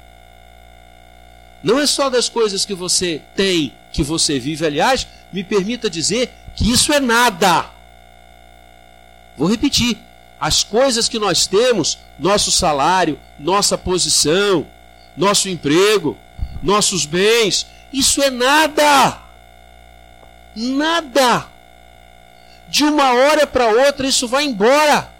Não 1.62 1.80
é 1.80 1.86
só 1.86 2.10
das 2.10 2.28
coisas 2.28 2.64
que 2.64 2.74
você 2.74 3.22
tem 3.34 3.72
que 3.92 4.02
você 4.02 4.38
vive. 4.38 4.66
Aliás, 4.66 5.06
me 5.32 5.42
permita 5.42 5.90
dizer 5.90 6.32
que 6.54 6.70
isso 6.70 6.92
é 6.92 7.00
nada. 7.00 7.70
Vou 9.36 9.48
repetir. 9.48 9.98
As 10.38 10.62
coisas 10.62 11.08
que 11.08 11.18
nós 11.18 11.46
temos, 11.46 11.98
nosso 12.18 12.52
salário, 12.52 13.18
nossa 13.38 13.78
posição, 13.78 14.66
nosso 15.16 15.48
emprego, 15.48 16.16
nossos 16.62 17.06
bens, 17.06 17.66
isso 17.92 18.22
é 18.22 18.30
nada. 18.30 19.18
Nada. 20.54 21.46
De 22.68 22.84
uma 22.84 23.12
hora 23.14 23.46
para 23.46 23.68
outra 23.68 24.06
isso 24.06 24.28
vai 24.28 24.44
embora. 24.44 25.10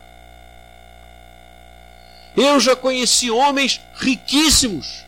Eu 2.37 2.61
já 2.61 2.77
conheci 2.77 3.31
homens 3.31 3.81
riquíssimos 3.95 5.05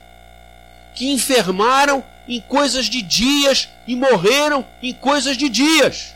que 0.94 1.12
enfermaram 1.12 2.02
em 2.26 2.40
coisas 2.40 2.86
de 2.86 3.02
dias 3.02 3.68
e 3.86 3.94
morreram 3.94 4.64
em 4.82 4.92
coisas 4.92 5.36
de 5.36 5.48
dias. 5.48 6.14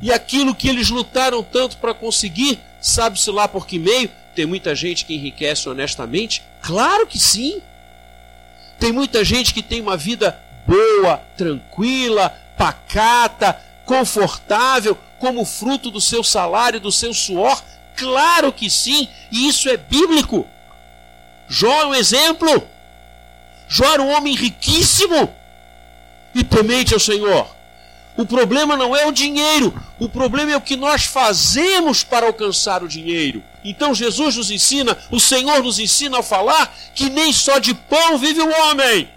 E 0.00 0.12
aquilo 0.12 0.54
que 0.54 0.68
eles 0.68 0.90
lutaram 0.90 1.42
tanto 1.42 1.76
para 1.76 1.94
conseguir, 1.94 2.58
sabe-se 2.80 3.30
lá 3.30 3.46
por 3.46 3.66
que 3.66 3.78
meio? 3.78 4.10
Tem 4.34 4.44
muita 4.44 4.74
gente 4.74 5.04
que 5.04 5.14
enriquece 5.14 5.68
honestamente? 5.68 6.42
Claro 6.60 7.06
que 7.06 7.18
sim. 7.18 7.62
Tem 8.78 8.90
muita 8.90 9.24
gente 9.24 9.54
que 9.54 9.62
tem 9.62 9.80
uma 9.80 9.96
vida 9.96 10.40
boa, 10.66 11.22
tranquila, 11.36 12.36
pacata, 12.56 13.60
confortável, 13.84 14.98
como 15.18 15.44
fruto 15.44 15.90
do 15.90 16.00
seu 16.00 16.24
salário, 16.24 16.80
do 16.80 16.90
seu 16.90 17.14
suor? 17.14 17.62
Claro 17.96 18.52
que 18.52 18.70
sim, 18.70 19.08
e 19.30 19.48
isso 19.48 19.68
é 19.68 19.76
bíblico. 19.76 20.46
Jó 21.48 21.82
é 21.82 21.86
um 21.86 21.94
exemplo. 21.94 22.68
Jó 23.68 23.84
era 23.84 24.02
um 24.02 24.10
homem 24.10 24.34
riquíssimo 24.34 25.34
e 26.34 26.42
temente 26.42 26.94
ao 26.94 27.00
Senhor. 27.00 27.48
O 28.16 28.26
problema 28.26 28.76
não 28.76 28.94
é 28.94 29.06
o 29.06 29.12
dinheiro, 29.12 29.74
o 29.98 30.06
problema 30.08 30.52
é 30.52 30.56
o 30.56 30.60
que 30.60 30.76
nós 30.76 31.04
fazemos 31.04 32.04
para 32.04 32.26
alcançar 32.26 32.82
o 32.82 32.88
dinheiro. 32.88 33.42
Então 33.64 33.94
Jesus 33.94 34.36
nos 34.36 34.50
ensina, 34.50 34.98
o 35.10 35.18
Senhor 35.18 35.62
nos 35.62 35.78
ensina 35.78 36.18
a 36.18 36.22
falar 36.22 36.74
que 36.94 37.08
nem 37.08 37.32
só 37.32 37.58
de 37.58 37.72
pão 37.72 38.18
vive 38.18 38.40
o 38.40 38.50
homem. 38.50 39.08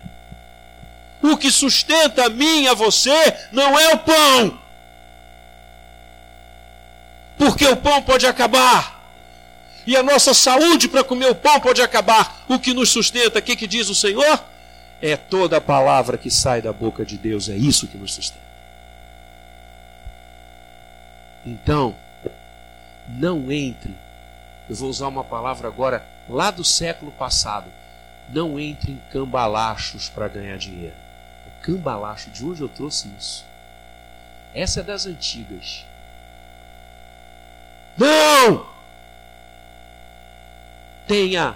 O 1.21 1.35
que 1.35 1.51
sustenta 1.51 2.25
a 2.25 2.29
mim 2.29 2.63
e 2.63 2.67
a 2.67 2.73
você 2.73 3.35
não 3.51 3.77
é 3.77 3.93
o 3.93 3.97
pão. 3.97 4.64
Porque 7.37 7.65
o 7.65 7.77
pão 7.77 8.01
pode 8.01 8.25
acabar. 8.25 8.95
E 9.85 9.95
a 9.95 10.01
nossa 10.01 10.33
saúde 10.33 10.87
para 10.87 11.03
comer 11.03 11.29
o 11.29 11.35
pão 11.35 11.59
pode 11.59 11.81
acabar. 11.81 12.43
O 12.47 12.57
que 12.57 12.73
nos 12.73 12.89
sustenta, 12.89 13.39
o 13.39 13.41
que, 13.41 13.55
que 13.55 13.67
diz 13.67 13.89
o 13.89 13.95
Senhor? 13.95 14.43
É 15.01 15.15
toda 15.15 15.57
a 15.57 15.61
palavra 15.61 16.17
que 16.17 16.31
sai 16.31 16.61
da 16.61 16.73
boca 16.73 17.05
de 17.05 17.17
Deus, 17.17 17.49
é 17.49 17.55
isso 17.55 17.87
que 17.87 17.97
nos 17.97 18.13
sustenta. 18.13 18.45
Então, 21.45 21.95
não 23.07 23.51
entre, 23.51 23.93
eu 24.67 24.75
vou 24.75 24.89
usar 24.89 25.07
uma 25.07 25.23
palavra 25.23 25.67
agora 25.67 26.03
lá 26.27 26.49
do 26.49 26.63
século 26.63 27.11
passado, 27.11 27.67
não 28.29 28.59
entre 28.59 28.93
em 28.93 29.01
cambalachos 29.11 30.09
para 30.09 30.27
ganhar 30.27 30.57
dinheiro. 30.57 30.95
O 31.45 31.63
cambalacho, 31.63 32.31
de 32.31 32.43
onde 32.43 32.61
eu 32.61 32.69
trouxe 32.69 33.07
isso? 33.19 33.45
Essa 34.53 34.79
é 34.79 34.83
das 34.83 35.05
antigas. 35.05 35.85
Não! 37.97 38.67
Tenha 41.07 41.55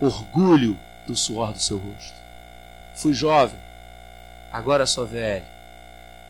orgulho 0.00 0.78
do 1.06 1.16
suor 1.16 1.52
do 1.52 1.60
seu 1.60 1.78
rosto. 1.78 2.14
Fui 2.94 3.12
jovem, 3.12 3.58
agora 4.52 4.86
sou 4.86 5.06
velho 5.06 5.44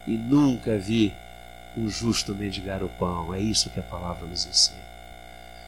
e 0.06 0.12
nunca 0.12 0.78
vi 0.78 1.14
o 1.76 1.88
justo 1.88 2.34
mendigar 2.34 2.82
o 2.82 2.88
pão. 2.88 3.34
É 3.34 3.40
isso 3.40 3.70
que 3.70 3.80
a 3.80 3.82
palavra 3.82 4.26
nos 4.26 4.46
ensina. 4.46 4.82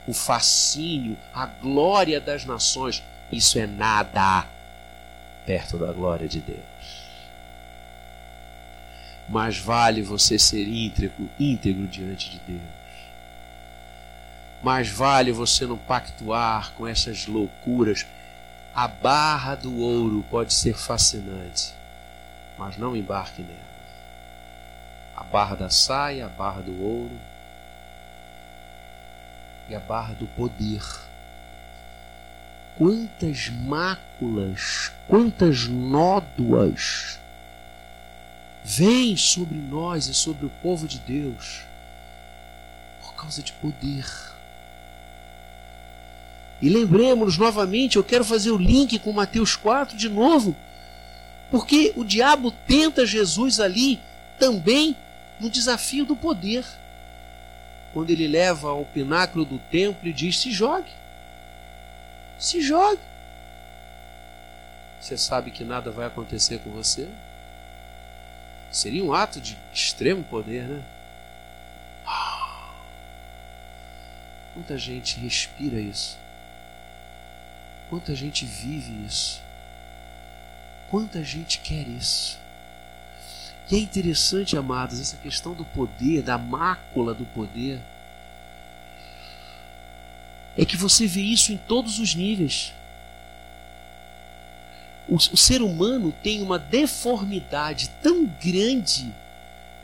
O 0.06 0.12
fascínio, 0.12 1.16
a 1.32 1.46
glória 1.46 2.20
das 2.20 2.44
nações, 2.44 3.02
isso 3.32 3.58
é 3.58 3.66
nada 3.66 4.46
perto 5.46 5.78
da 5.78 5.92
glória 5.92 6.28
de 6.28 6.40
Deus. 6.40 7.04
Mais 9.28 9.58
vale 9.58 10.02
você 10.02 10.38
ser 10.38 10.66
íntegro, 10.68 11.28
íntegro 11.40 11.86
diante 11.86 12.30
de 12.30 12.38
Deus. 12.46 12.83
Mais 14.64 14.88
vale 14.88 15.30
você 15.30 15.66
não 15.66 15.78
pactuar 15.78 16.72
com 16.72 16.88
essas 16.88 17.26
loucuras. 17.26 18.06
A 18.74 18.88
barra 18.88 19.54
do 19.54 19.76
ouro 19.76 20.24
pode 20.28 20.52
ser 20.52 20.74
fascinante, 20.74 21.72
mas 22.58 22.76
não 22.76 22.96
embarque 22.96 23.42
nela 23.42 23.74
a 25.16 25.22
barra 25.22 25.54
da 25.54 25.70
saia, 25.70 26.26
a 26.26 26.28
barra 26.28 26.60
do 26.62 26.82
ouro 26.82 27.16
e 29.68 29.74
a 29.74 29.80
barra 29.80 30.14
do 30.14 30.26
poder. 30.26 30.82
Quantas 32.76 33.48
máculas, 33.48 34.90
quantas 35.06 35.68
nódoas 35.68 37.20
vêm 38.64 39.16
sobre 39.16 39.56
nós 39.56 40.06
e 40.06 40.14
sobre 40.14 40.46
o 40.46 40.50
povo 40.62 40.88
de 40.88 40.98
Deus 40.98 41.62
por 43.00 43.14
causa 43.14 43.42
de 43.42 43.52
poder. 43.52 44.33
E 46.62 46.68
lembremos 46.68 47.36
novamente, 47.36 47.96
eu 47.96 48.04
quero 48.04 48.24
fazer 48.24 48.50
o 48.50 48.56
link 48.56 48.98
com 48.98 49.12
Mateus 49.12 49.56
4 49.56 49.96
de 49.96 50.08
novo, 50.08 50.56
porque 51.50 51.92
o 51.96 52.04
diabo 52.04 52.50
tenta 52.66 53.06
Jesus 53.06 53.60
ali 53.60 54.00
também 54.38 54.96
no 55.38 55.50
desafio 55.50 56.04
do 56.04 56.16
poder. 56.16 56.64
Quando 57.92 58.10
ele 58.10 58.26
leva 58.26 58.70
ao 58.70 58.84
pináculo 58.84 59.44
do 59.44 59.58
templo 59.58 60.08
e 60.08 60.12
diz: 60.12 60.38
se 60.38 60.50
jogue. 60.50 60.90
Se 62.38 62.60
jogue. 62.60 63.00
Você 65.00 65.16
sabe 65.18 65.50
que 65.50 65.64
nada 65.64 65.90
vai 65.90 66.06
acontecer 66.06 66.58
com 66.60 66.70
você? 66.70 67.08
Seria 68.72 69.04
um 69.04 69.12
ato 69.12 69.40
de 69.40 69.56
extremo 69.72 70.24
poder, 70.24 70.64
né? 70.64 70.82
Quanta 74.54 74.78
gente 74.78 75.18
respira 75.20 75.80
isso. 75.80 76.16
Quanta 77.88 78.14
gente 78.14 78.44
vive 78.44 79.06
isso. 79.06 79.42
Quanta 80.90 81.22
gente 81.22 81.58
quer 81.58 81.86
isso. 81.86 82.38
E 83.70 83.76
é 83.76 83.78
interessante, 83.78 84.56
amados, 84.56 85.00
essa 85.00 85.16
questão 85.16 85.54
do 85.54 85.64
poder, 85.64 86.22
da 86.22 86.36
mácula 86.36 87.14
do 87.14 87.24
poder. 87.26 87.80
É 90.56 90.64
que 90.64 90.76
você 90.76 91.06
vê 91.06 91.22
isso 91.22 91.52
em 91.52 91.56
todos 91.56 91.98
os 91.98 92.14
níveis. 92.14 92.72
O, 95.08 95.16
o 95.16 95.36
ser 95.36 95.62
humano 95.62 96.14
tem 96.22 96.42
uma 96.42 96.58
deformidade 96.58 97.90
tão 98.02 98.24
grande, 98.24 99.12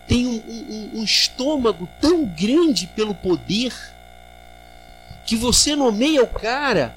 tem 0.06 0.26
um, 0.26 0.36
um, 0.36 0.90
um 1.00 1.04
estômago 1.04 1.88
tão 2.00 2.24
grande 2.24 2.86
pelo 2.86 3.14
poder, 3.14 3.74
que 5.26 5.36
você 5.36 5.76
nomeia 5.76 6.22
o 6.22 6.26
cara 6.26 6.94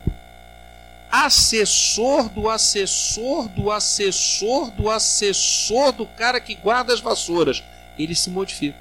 assessor 1.14 2.28
do 2.28 2.50
assessor 2.50 3.48
do 3.48 3.70
assessor 3.70 4.72
do 4.72 4.90
assessor 4.90 5.92
do 5.92 6.08
cara 6.08 6.42
que 6.42 6.56
guarda 6.56 6.92
as 6.92 7.00
vassouras. 7.00 7.64
Ele 8.00 8.16
se 8.16 8.32
modifica. 8.32 8.80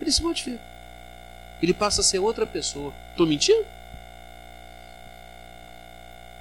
Ele 0.00 0.12
se 0.12 0.22
modifica. 0.22 0.60
Ele 1.60 1.74
passa 1.74 2.02
a 2.02 2.04
ser 2.04 2.20
outra 2.20 2.46
pessoa. 2.46 2.94
Estou 3.10 3.26
mentindo? 3.26 3.66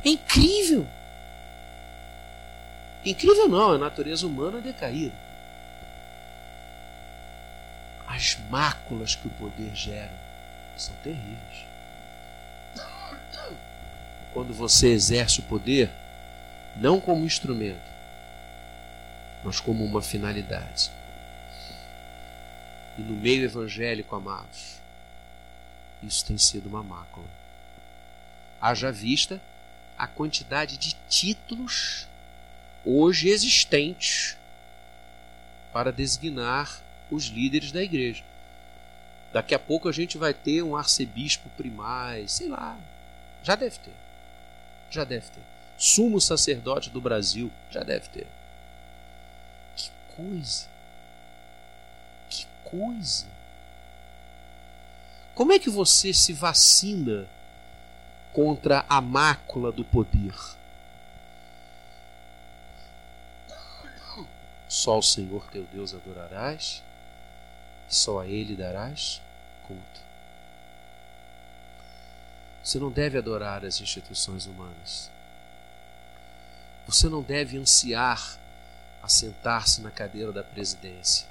É 0.06 0.10
incrível. 0.10 0.86
Incrível 3.04 3.50
não, 3.50 3.72
a 3.72 3.78
natureza 3.80 4.28
humana 4.28 4.60
é 4.60 4.62
decaída. 4.62 5.16
As 8.08 8.38
máculas 8.48 9.16
que 9.16 9.26
o 9.26 9.32
poder 9.32 9.74
gera 9.74 10.14
são 10.78 10.94
terríveis. 11.04 11.69
Quando 14.34 14.54
você 14.54 14.90
exerce 14.90 15.40
o 15.40 15.44
poder, 15.44 15.90
não 16.76 17.00
como 17.00 17.26
instrumento, 17.26 17.90
mas 19.44 19.60
como 19.60 19.84
uma 19.84 20.02
finalidade. 20.02 20.92
E 22.98 23.02
no 23.02 23.16
meio 23.16 23.44
evangélico, 23.44 24.16
amados, 24.16 24.80
isso 26.04 26.26
tem 26.26 26.38
sido 26.38 26.68
uma 26.68 26.84
mácula. 26.84 27.28
Haja 28.62 28.92
vista 28.92 29.42
a 29.98 30.08
quantidade 30.08 30.78
de 30.78 30.96
títulos 31.08 32.08
hoje 32.86 33.30
existentes 33.30 34.38
para 35.74 35.92
designar 35.92 36.82
os 37.12 37.26
líderes 37.26 37.72
da 37.72 37.82
igreja. 37.84 38.24
Daqui 39.32 39.54
a 39.54 39.60
pouco 39.60 39.88
a 39.88 39.92
gente 39.92 40.18
vai 40.18 40.34
ter 40.34 40.64
um 40.64 40.76
arcebispo 40.76 41.50
primaz, 41.56 42.34
sei 42.34 42.48
lá. 42.48 42.78
Já 43.44 43.56
deve 43.56 43.78
ter. 43.80 44.09
Já 44.90 45.04
deve 45.04 45.30
ter. 45.30 45.42
Sumo 45.78 46.20
sacerdote 46.20 46.90
do 46.90 47.00
Brasil, 47.00 47.52
já 47.70 47.84
deve 47.84 48.10
ter. 48.10 48.28
Que 49.76 49.90
coisa. 50.16 50.68
Que 52.30 52.46
coisa. 52.64 53.26
Como 55.34 55.54
é 55.54 55.60
que 55.60 55.70
você 55.70 56.14
se 56.14 56.34
vacina 56.34 57.26
contra 58.34 58.86
a 58.90 59.00
mácula 59.00 59.72
do 59.72 59.86
poder? 59.86 60.34
Só 64.68 65.00
o 65.00 65.02
Senhor 65.02 65.50
teu 65.50 65.66
Deus 65.74 65.96
adorarás, 65.96 66.84
só 67.88 68.20
a 68.20 68.28
Ele 68.28 68.56
darás 68.56 69.22
culto. 69.66 70.09
Você 72.64 72.78
não 72.78 72.92
deve 72.92 73.18
adorar 73.18 73.66
as 73.66 73.80
instituições 73.82 74.46
humanas. 74.46 75.10
Você 76.86 77.08
não 77.08 77.22
deve 77.22 77.58
ansiar 77.58 78.38
assentar-se 79.02 79.82
na 79.82 79.90
cadeira 79.90 80.32
da 80.32 80.44
presidência. 80.44 81.26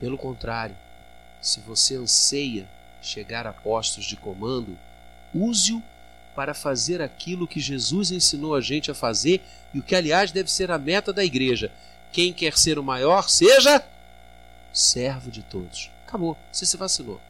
Pelo 0.00 0.16
contrário, 0.16 0.76
se 1.40 1.60
você 1.60 1.96
anseia 1.96 2.68
chegar 3.02 3.46
a 3.46 3.52
postos 3.52 4.04
de 4.04 4.16
comando, 4.16 4.78
use-o 5.34 5.82
para 6.34 6.54
fazer 6.54 7.00
aquilo 7.00 7.48
que 7.48 7.60
Jesus 7.60 8.10
ensinou 8.10 8.54
a 8.54 8.60
gente 8.60 8.90
a 8.90 8.94
fazer 8.94 9.42
e 9.72 9.78
o 9.78 9.82
que, 9.82 9.94
aliás, 9.94 10.32
deve 10.32 10.50
ser 10.50 10.70
a 10.70 10.78
meta 10.78 11.12
da 11.12 11.24
igreja. 11.24 11.72
Quem 12.12 12.32
quer 12.32 12.56
ser 12.56 12.78
o 12.78 12.84
maior, 12.84 13.28
seja 13.28 13.82
servo 14.72 15.30
de 15.30 15.42
todos. 15.42 15.90
Acabou, 16.06 16.36
você 16.52 16.66
se 16.66 16.76
vacilou. 16.76 17.20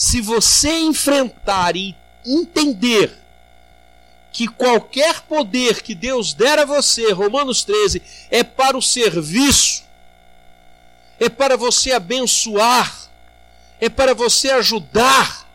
Se 0.00 0.22
você 0.22 0.78
enfrentar 0.78 1.76
e 1.76 1.94
entender 2.24 3.18
que 4.32 4.48
qualquer 4.48 5.20
poder 5.20 5.82
que 5.82 5.94
Deus 5.94 6.32
der 6.32 6.58
a 6.58 6.64
você, 6.64 7.12
Romanos 7.12 7.64
13, 7.64 8.00
é 8.30 8.42
para 8.42 8.78
o 8.78 8.80
serviço, 8.80 9.84
é 11.18 11.28
para 11.28 11.54
você 11.54 11.92
abençoar, 11.92 13.10
é 13.78 13.90
para 13.90 14.14
você 14.14 14.50
ajudar, 14.52 15.46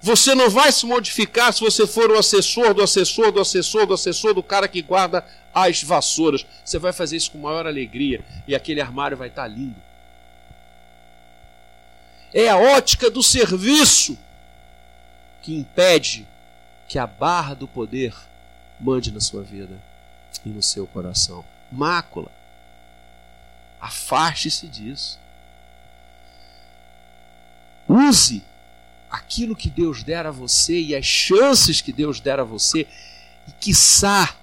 você 0.00 0.34
não 0.34 0.48
vai 0.48 0.72
se 0.72 0.86
modificar 0.86 1.52
se 1.52 1.60
você 1.60 1.86
for 1.86 2.10
o 2.10 2.18
assessor 2.18 2.72
do 2.72 2.82
assessor 2.82 3.30
do 3.30 3.42
assessor 3.42 3.84
do 3.84 3.92
assessor 3.92 4.32
do 4.32 4.42
cara 4.42 4.68
que 4.68 4.80
guarda 4.80 5.22
as 5.52 5.82
vassouras. 5.82 6.46
Você 6.64 6.78
vai 6.78 6.94
fazer 6.94 7.18
isso 7.18 7.32
com 7.32 7.36
maior 7.36 7.66
alegria 7.66 8.24
e 8.48 8.54
aquele 8.54 8.80
armário 8.80 9.18
vai 9.18 9.28
estar 9.28 9.46
lindo. 9.46 9.91
É 12.32 12.48
a 12.48 12.56
ótica 12.56 13.10
do 13.10 13.22
serviço 13.22 14.18
que 15.42 15.54
impede 15.54 16.26
que 16.88 16.98
a 16.98 17.06
barra 17.06 17.54
do 17.54 17.68
poder 17.68 18.14
mande 18.80 19.12
na 19.12 19.20
sua 19.20 19.42
vida 19.42 19.78
e 20.44 20.48
no 20.48 20.62
seu 20.62 20.86
coração. 20.86 21.44
Mácula. 21.70 22.30
Afaste-se 23.80 24.66
disso. 24.66 25.18
Use 27.88 28.42
aquilo 29.10 29.54
que 29.54 29.68
Deus 29.68 30.02
der 30.02 30.26
a 30.26 30.30
você 30.30 30.80
e 30.80 30.96
as 30.96 31.04
chances 31.04 31.80
que 31.82 31.92
Deus 31.92 32.18
der 32.20 32.40
a 32.40 32.44
você, 32.44 32.86
e 33.46 33.52
quiçá 33.60 34.34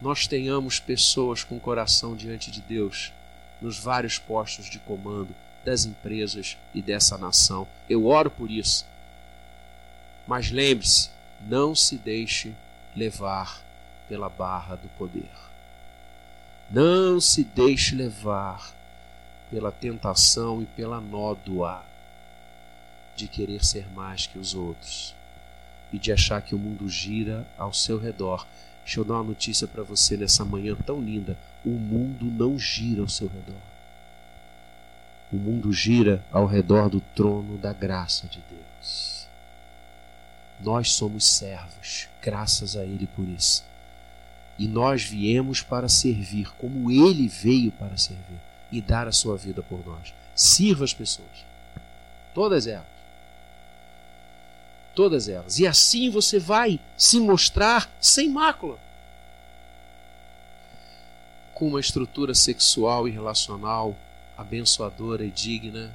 nós 0.00 0.26
tenhamos 0.26 0.80
pessoas 0.80 1.44
com 1.44 1.58
coração 1.60 2.16
diante 2.16 2.50
de 2.50 2.60
Deus 2.60 3.12
nos 3.60 3.78
vários 3.78 4.18
postos 4.18 4.68
de 4.68 4.78
comando 4.80 5.34
das 5.68 5.84
empresas 5.84 6.56
e 6.74 6.80
dessa 6.80 7.18
nação. 7.18 7.68
Eu 7.88 8.06
oro 8.06 8.30
por 8.30 8.50
isso. 8.50 8.86
Mas 10.26 10.50
lembre-se, 10.50 11.10
não 11.46 11.74
se 11.74 11.96
deixe 11.98 12.54
levar 12.96 13.62
pela 14.08 14.30
barra 14.30 14.76
do 14.76 14.88
poder. 14.96 15.30
Não 16.70 17.20
se 17.20 17.44
deixe 17.44 17.94
levar 17.94 18.74
pela 19.50 19.70
tentação 19.70 20.62
e 20.62 20.66
pela 20.66 21.00
nódoa 21.00 21.84
de 23.14 23.28
querer 23.28 23.62
ser 23.64 23.86
mais 23.92 24.26
que 24.26 24.38
os 24.38 24.54
outros 24.54 25.14
e 25.92 25.98
de 25.98 26.12
achar 26.12 26.40
que 26.40 26.54
o 26.54 26.58
mundo 26.58 26.88
gira 26.88 27.46
ao 27.58 27.74
seu 27.74 27.98
redor. 27.98 28.46
Deixa 28.84 29.00
eu 29.00 29.04
dar 29.04 29.14
uma 29.14 29.24
notícia 29.24 29.66
para 29.66 29.82
você 29.82 30.16
nessa 30.16 30.44
manhã 30.44 30.74
tão 30.74 31.00
linda: 31.00 31.36
o 31.64 31.70
mundo 31.70 32.24
não 32.24 32.58
gira 32.58 33.02
ao 33.02 33.08
seu 33.08 33.28
redor. 33.28 33.67
O 35.32 35.36
mundo 35.36 35.72
gira 35.72 36.24
ao 36.32 36.46
redor 36.46 36.88
do 36.88 37.00
trono 37.00 37.58
da 37.58 37.72
graça 37.72 38.26
de 38.26 38.42
Deus. 38.48 39.26
Nós 40.60 40.92
somos 40.92 41.26
servos, 41.26 42.08
graças 42.20 42.76
a 42.76 42.84
Ele 42.84 43.06
por 43.14 43.28
isso. 43.28 43.64
E 44.58 44.66
nós 44.66 45.02
viemos 45.04 45.62
para 45.62 45.88
servir, 45.88 46.50
como 46.56 46.90
Ele 46.90 47.28
veio 47.28 47.70
para 47.70 47.96
servir 47.96 48.40
e 48.72 48.80
dar 48.80 49.06
a 49.06 49.12
sua 49.12 49.36
vida 49.36 49.62
por 49.62 49.86
nós. 49.86 50.12
Sirva 50.34 50.84
as 50.84 50.94
pessoas, 50.94 51.44
todas 52.34 52.66
elas 52.66 52.98
todas 54.98 55.28
elas. 55.28 55.60
E 55.60 55.66
assim 55.66 56.10
você 56.10 56.40
vai 56.40 56.80
se 56.96 57.20
mostrar 57.20 57.88
sem 58.00 58.28
mácula. 58.28 58.76
Com 61.54 61.68
uma 61.68 61.78
estrutura 61.78 62.34
sexual 62.34 63.06
e 63.06 63.12
relacional 63.12 63.96
abençoadora 64.38 65.24
e 65.24 65.30
digna, 65.30 65.92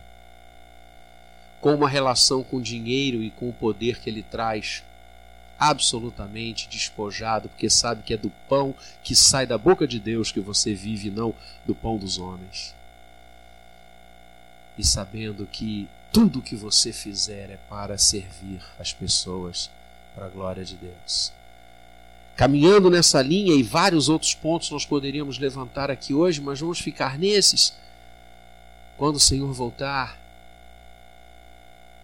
com 1.61 1.73
uma 1.73 1.87
relação 1.87 2.43
com 2.43 2.57
o 2.57 2.61
dinheiro 2.61 3.23
e 3.23 3.31
com 3.31 3.47
o 3.47 3.53
poder 3.53 4.01
que 4.01 4.09
ele 4.09 4.21
traz 4.21 4.83
absolutamente 5.57 6.67
despojado, 6.67 7.47
porque 7.47 7.69
sabe 7.69 8.03
que 8.03 8.13
é 8.13 8.17
do 8.17 8.29
pão 8.49 8.75
que 9.01 9.15
sai 9.15 9.47
da 9.47 9.57
boca 9.57 9.87
de 9.87 9.97
Deus 9.97 10.29
que 10.29 10.41
você 10.41 10.73
vive, 10.73 11.09
não 11.09 11.33
do 11.65 11.73
pão 11.73 11.97
dos 11.97 12.17
homens. 12.17 12.75
E 14.77 14.83
sabendo 14.83 15.47
que 15.49 15.87
tudo 16.11 16.41
que 16.41 16.55
você 16.55 16.91
fizer 16.91 17.49
é 17.49 17.57
para 17.69 17.97
servir 17.97 18.61
as 18.77 18.91
pessoas 18.91 19.71
para 20.13 20.25
a 20.25 20.29
glória 20.29 20.65
de 20.65 20.75
Deus. 20.75 21.31
Caminhando 22.35 22.89
nessa 22.89 23.21
linha 23.21 23.55
e 23.55 23.63
vários 23.63 24.09
outros 24.09 24.33
pontos 24.33 24.69
nós 24.69 24.85
poderíamos 24.85 25.37
levantar 25.37 25.89
aqui 25.89 26.13
hoje, 26.13 26.41
mas 26.41 26.59
vamos 26.59 26.79
ficar 26.79 27.17
nesses. 27.17 27.73
Quando 28.97 29.15
o 29.15 29.19
Senhor 29.19 29.51
voltar 29.51 30.17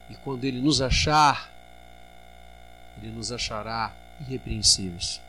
e 0.09 0.15
quando 0.15 0.43
Ele 0.43 0.59
nos 0.59 0.81
achar, 0.81 1.51
Ele 3.01 3.11
nos 3.11 3.31
achará 3.31 3.93
irrepreensíveis. 4.21 5.21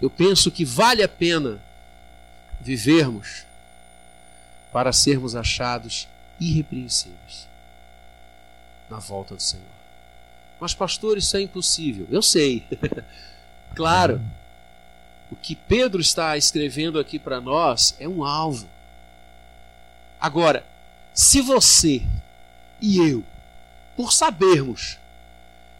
Eu 0.00 0.10
penso 0.10 0.50
que 0.50 0.64
vale 0.64 1.02
a 1.02 1.08
pena 1.08 1.60
vivermos 2.60 3.46
para 4.72 4.92
sermos 4.92 5.34
achados 5.34 6.08
irrepreensíveis 6.38 7.48
na 8.90 8.98
volta 8.98 9.34
do 9.34 9.42
Senhor. 9.42 9.64
Mas, 10.60 10.74
pastor, 10.74 11.18
isso 11.18 11.36
é 11.36 11.40
impossível. 11.40 12.06
Eu 12.10 12.22
sei. 12.22 12.66
claro. 13.74 14.20
O 15.30 15.36
que 15.36 15.54
Pedro 15.56 16.00
está 16.00 16.36
escrevendo 16.36 16.98
aqui 16.98 17.18
para 17.18 17.40
nós 17.40 17.96
é 17.98 18.08
um 18.08 18.24
alvo. 18.24 18.68
Agora, 20.20 20.64
se 21.12 21.40
você 21.40 22.02
e 22.80 22.98
eu, 22.98 23.24
por 23.96 24.12
sabermos 24.12 24.98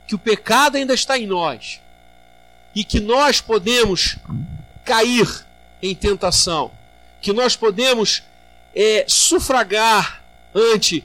que 0.07 0.14
o 0.14 0.18
pecado 0.18 0.76
ainda 0.76 0.95
está 0.95 1.18
em 1.18 1.26
nós 1.26 1.80
e 2.74 2.84
que 2.84 3.01
nós 3.01 3.41
podemos 3.41 4.16
cair 4.84 5.47
em 5.82 5.95
tentação, 5.95 6.70
que 7.20 7.32
nós 7.32 7.57
podemos 7.57 8.22
é, 8.74 9.05
sufragar 9.09 10.22
ante 10.55 11.05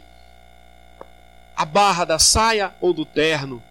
a 1.56 1.66
barra 1.66 2.06
da 2.06 2.20
saia 2.20 2.74
ou 2.80 2.94
do 2.94 3.06
terno, 3.06 3.62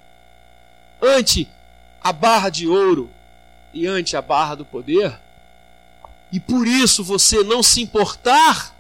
ante 1.01 1.49
a 2.03 2.13
barra 2.13 2.51
de 2.51 2.67
ouro 2.67 3.11
e 3.73 3.87
ante 3.87 4.17
a 4.17 4.23
barra 4.23 4.55
do 4.55 4.65
poder, 4.65 5.19
e 6.33 6.39
por 6.39 6.67
isso 6.67 7.03
você 7.03 7.43
não 7.43 7.63
se 7.63 7.81
importar 7.81 8.75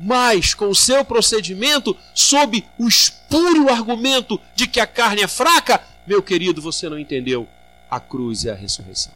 mais 0.00 0.54
com 0.54 0.70
o 0.70 0.74
seu 0.74 1.04
procedimento 1.04 1.94
sob 2.14 2.66
o 2.78 2.88
espúrio 2.88 3.68
argumento 3.68 4.40
de 4.54 4.66
que 4.66 4.80
a 4.80 4.86
carne 4.86 5.22
é 5.22 5.28
fraca, 5.28 5.84
meu 6.06 6.22
querido, 6.22 6.62
você 6.62 6.88
não 6.88 6.98
entendeu 6.98 7.46
a 7.90 8.00
cruz 8.00 8.44
e 8.44 8.50
a 8.50 8.54
ressurreição. 8.54 9.12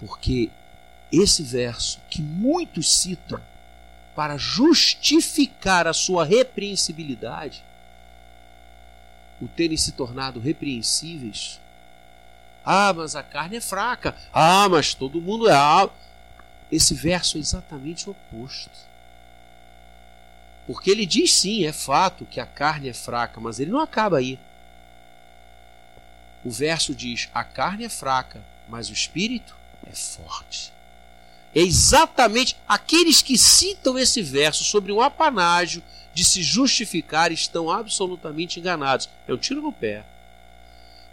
Porque 0.00 0.50
esse 1.12 1.42
verso 1.42 2.00
que 2.10 2.20
muitos 2.20 2.92
citam 2.92 3.40
para 4.14 4.36
justificar 4.36 5.86
a 5.86 5.92
sua 5.92 6.24
repreensibilidade, 6.24 7.62
o 9.40 9.46
terem 9.46 9.76
se 9.76 9.92
tornado 9.92 10.40
repreensíveis. 10.40 11.60
Ah, 12.64 12.92
mas 12.92 13.14
a 13.14 13.22
carne 13.22 13.56
é 13.56 13.60
fraca. 13.60 14.16
Ah, 14.32 14.68
mas 14.68 14.92
todo 14.92 15.20
mundo 15.20 15.48
é. 15.48 15.54
Esse 16.70 16.94
verso 16.94 17.36
é 17.36 17.40
exatamente 17.40 18.08
o 18.08 18.12
oposto. 18.12 18.70
Porque 20.66 20.90
ele 20.90 21.06
diz 21.06 21.32
sim, 21.32 21.64
é 21.64 21.72
fato 21.72 22.26
que 22.26 22.40
a 22.40 22.46
carne 22.46 22.88
é 22.88 22.92
fraca, 22.92 23.40
mas 23.40 23.58
ele 23.58 23.70
não 23.70 23.80
acaba 23.80 24.18
aí. 24.18 24.38
O 26.44 26.50
verso 26.50 26.94
diz: 26.94 27.28
a 27.32 27.42
carne 27.42 27.84
é 27.84 27.88
fraca, 27.88 28.42
mas 28.68 28.90
o 28.90 28.92
espírito 28.92 29.56
é 29.90 29.94
forte. 29.94 30.72
É 31.54 31.60
exatamente 31.60 32.56
aqueles 32.68 33.22
que 33.22 33.38
citam 33.38 33.98
esse 33.98 34.22
verso 34.22 34.62
sobre 34.62 34.92
um 34.92 35.00
apanágio 35.00 35.82
de 36.12 36.24
se 36.24 36.42
justificar 36.42 37.32
estão 37.32 37.70
absolutamente 37.70 38.60
enganados. 38.60 39.08
É 39.26 39.32
um 39.32 39.38
tiro 39.38 39.62
no 39.62 39.72
pé. 39.72 40.04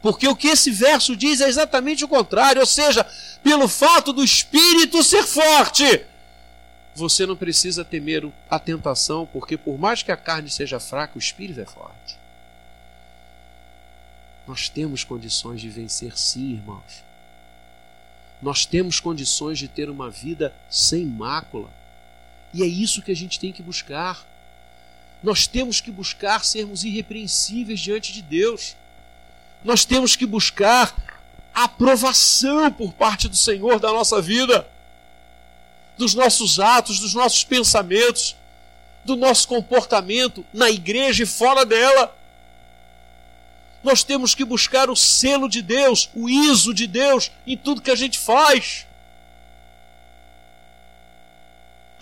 Porque 0.06 0.28
o 0.28 0.36
que 0.36 0.50
esse 0.50 0.70
verso 0.70 1.16
diz 1.16 1.42
é 1.42 1.48
exatamente 1.48 2.06
o 2.06 2.08
contrário, 2.08 2.60
ou 2.60 2.68
seja, 2.68 3.04
pelo 3.42 3.68
fato 3.68 4.14
do 4.14 4.24
espírito 4.24 5.02
ser 5.02 5.24
forte, 5.24 6.06
você 6.94 7.26
não 7.26 7.36
precisa 7.36 7.84
temer 7.84 8.32
a 8.48 8.60
tentação, 8.60 9.28
porque 9.34 9.58
por 9.58 9.80
mais 9.80 10.04
que 10.04 10.12
a 10.12 10.16
carne 10.16 10.48
seja 10.48 10.80
fraca, 10.80 11.14
o 11.16 11.20
espírito 11.20 11.60
é 11.60 11.66
forte. 11.66 12.20
Nós 14.48 14.70
temos 14.70 15.04
condições 15.04 15.60
de 15.60 15.70
vencer, 15.70 16.16
sim, 16.16 16.54
irmãos. 16.54 17.04
Nós 18.40 18.64
temos 18.64 19.00
condições 19.00 19.58
de 19.58 19.68
ter 19.68 19.90
uma 19.90 20.12
vida 20.12 20.54
sem 20.70 21.04
mácula. 21.04 21.72
E 22.54 22.62
é 22.62 22.68
isso 22.68 23.02
que 23.02 23.12
a 23.12 23.16
gente 23.16 23.40
tem 23.40 23.52
que 23.52 23.64
buscar. 23.64 24.24
Nós 25.24 25.48
temos 25.48 25.82
que 25.82 25.90
buscar 25.90 26.46
sermos 26.46 26.84
irrepreensíveis 26.84 27.80
diante 27.80 28.14
de 28.14 28.22
Deus. 28.22 28.76
Nós 29.64 29.86
temos 29.86 30.16
que 30.16 30.26
buscar 30.26 30.96
aprovação 31.54 32.72
por 32.72 32.94
parte 32.94 33.28
do 33.30 33.38
Senhor 33.38 33.80
da 33.80 33.92
nossa 33.92 34.22
vida, 34.22 34.68
dos 35.98 36.14
nossos 36.14 36.60
atos, 36.60 37.00
dos 37.00 37.14
nossos 37.14 37.44
pensamentos, 37.44 38.36
do 39.06 39.16
nosso 39.16 39.48
comportamento 39.48 40.46
na 40.54 40.70
igreja 40.70 41.24
e 41.24 41.26
fora 41.26 41.66
dela. 41.66 42.16
Nós 43.84 44.04
temos 44.04 44.36
que 44.36 44.44
buscar 44.44 44.90
o 44.90 44.96
selo 44.96 45.48
de 45.48 45.62
Deus, 45.62 46.10
o 46.14 46.28
ISO 46.28 46.74
de 46.74 46.88
Deus 46.88 47.32
em 47.46 47.56
tudo 47.56 47.82
que 47.82 47.92
a 47.92 47.96
gente 47.96 48.18
faz. 48.18 48.86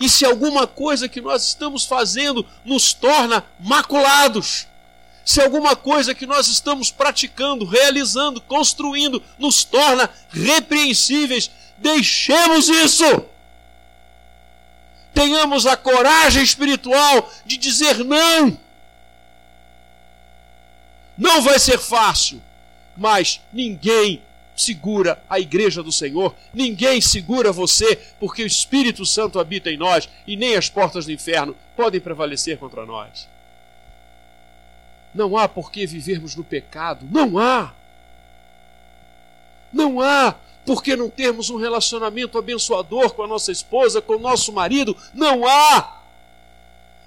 E 0.00 0.08
se 0.08 0.24
alguma 0.24 0.66
coisa 0.66 1.08
que 1.08 1.20
nós 1.20 1.44
estamos 1.44 1.84
fazendo 1.84 2.44
nos 2.64 2.92
torna 2.92 3.44
maculados, 3.60 4.66
se 5.24 5.40
alguma 5.40 5.74
coisa 5.74 6.14
que 6.14 6.26
nós 6.26 6.48
estamos 6.48 6.90
praticando, 6.90 7.64
realizando, 7.64 8.40
construindo 8.40 9.22
nos 9.38 9.64
torna 9.64 10.10
repreensíveis, 10.30 11.50
deixemos 11.78 12.68
isso. 12.68 13.24
Tenhamos 15.14 15.66
a 15.66 15.76
coragem 15.76 16.42
espiritual 16.42 17.32
de 17.46 17.56
dizer 17.56 18.04
não 18.04 18.58
não 21.16 21.42
vai 21.42 21.58
ser 21.58 21.78
fácil, 21.78 22.42
mas 22.96 23.40
ninguém 23.52 24.22
segura 24.56 25.20
a 25.28 25.40
igreja 25.40 25.82
do 25.82 25.90
Senhor, 25.90 26.34
ninguém 26.52 27.00
segura 27.00 27.52
você, 27.52 27.96
porque 28.20 28.42
o 28.42 28.46
Espírito 28.46 29.04
Santo 29.04 29.38
habita 29.38 29.70
em 29.70 29.76
nós 29.76 30.08
e 30.26 30.36
nem 30.36 30.56
as 30.56 30.68
portas 30.68 31.06
do 31.06 31.12
inferno 31.12 31.56
podem 31.76 32.00
prevalecer 32.00 32.58
contra 32.58 32.86
nós. 32.86 33.28
Não 35.14 35.36
há 35.36 35.48
por 35.48 35.70
que 35.70 35.86
vivermos 35.86 36.34
no 36.34 36.42
pecado, 36.42 37.06
não 37.10 37.38
há. 37.38 37.72
Não 39.72 40.00
há 40.00 40.34
por 40.64 40.82
que 40.82 40.96
não 40.96 41.10
termos 41.10 41.50
um 41.50 41.56
relacionamento 41.56 42.38
abençoador 42.38 43.12
com 43.14 43.22
a 43.22 43.26
nossa 43.26 43.52
esposa, 43.52 44.00
com 44.00 44.14
o 44.14 44.18
nosso 44.18 44.52
marido, 44.52 44.96
não 45.12 45.46
há. 45.46 46.00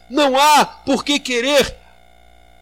Não 0.10 0.38
há 0.38 0.66
por 0.66 1.04
que 1.04 1.20
querer 1.20 1.76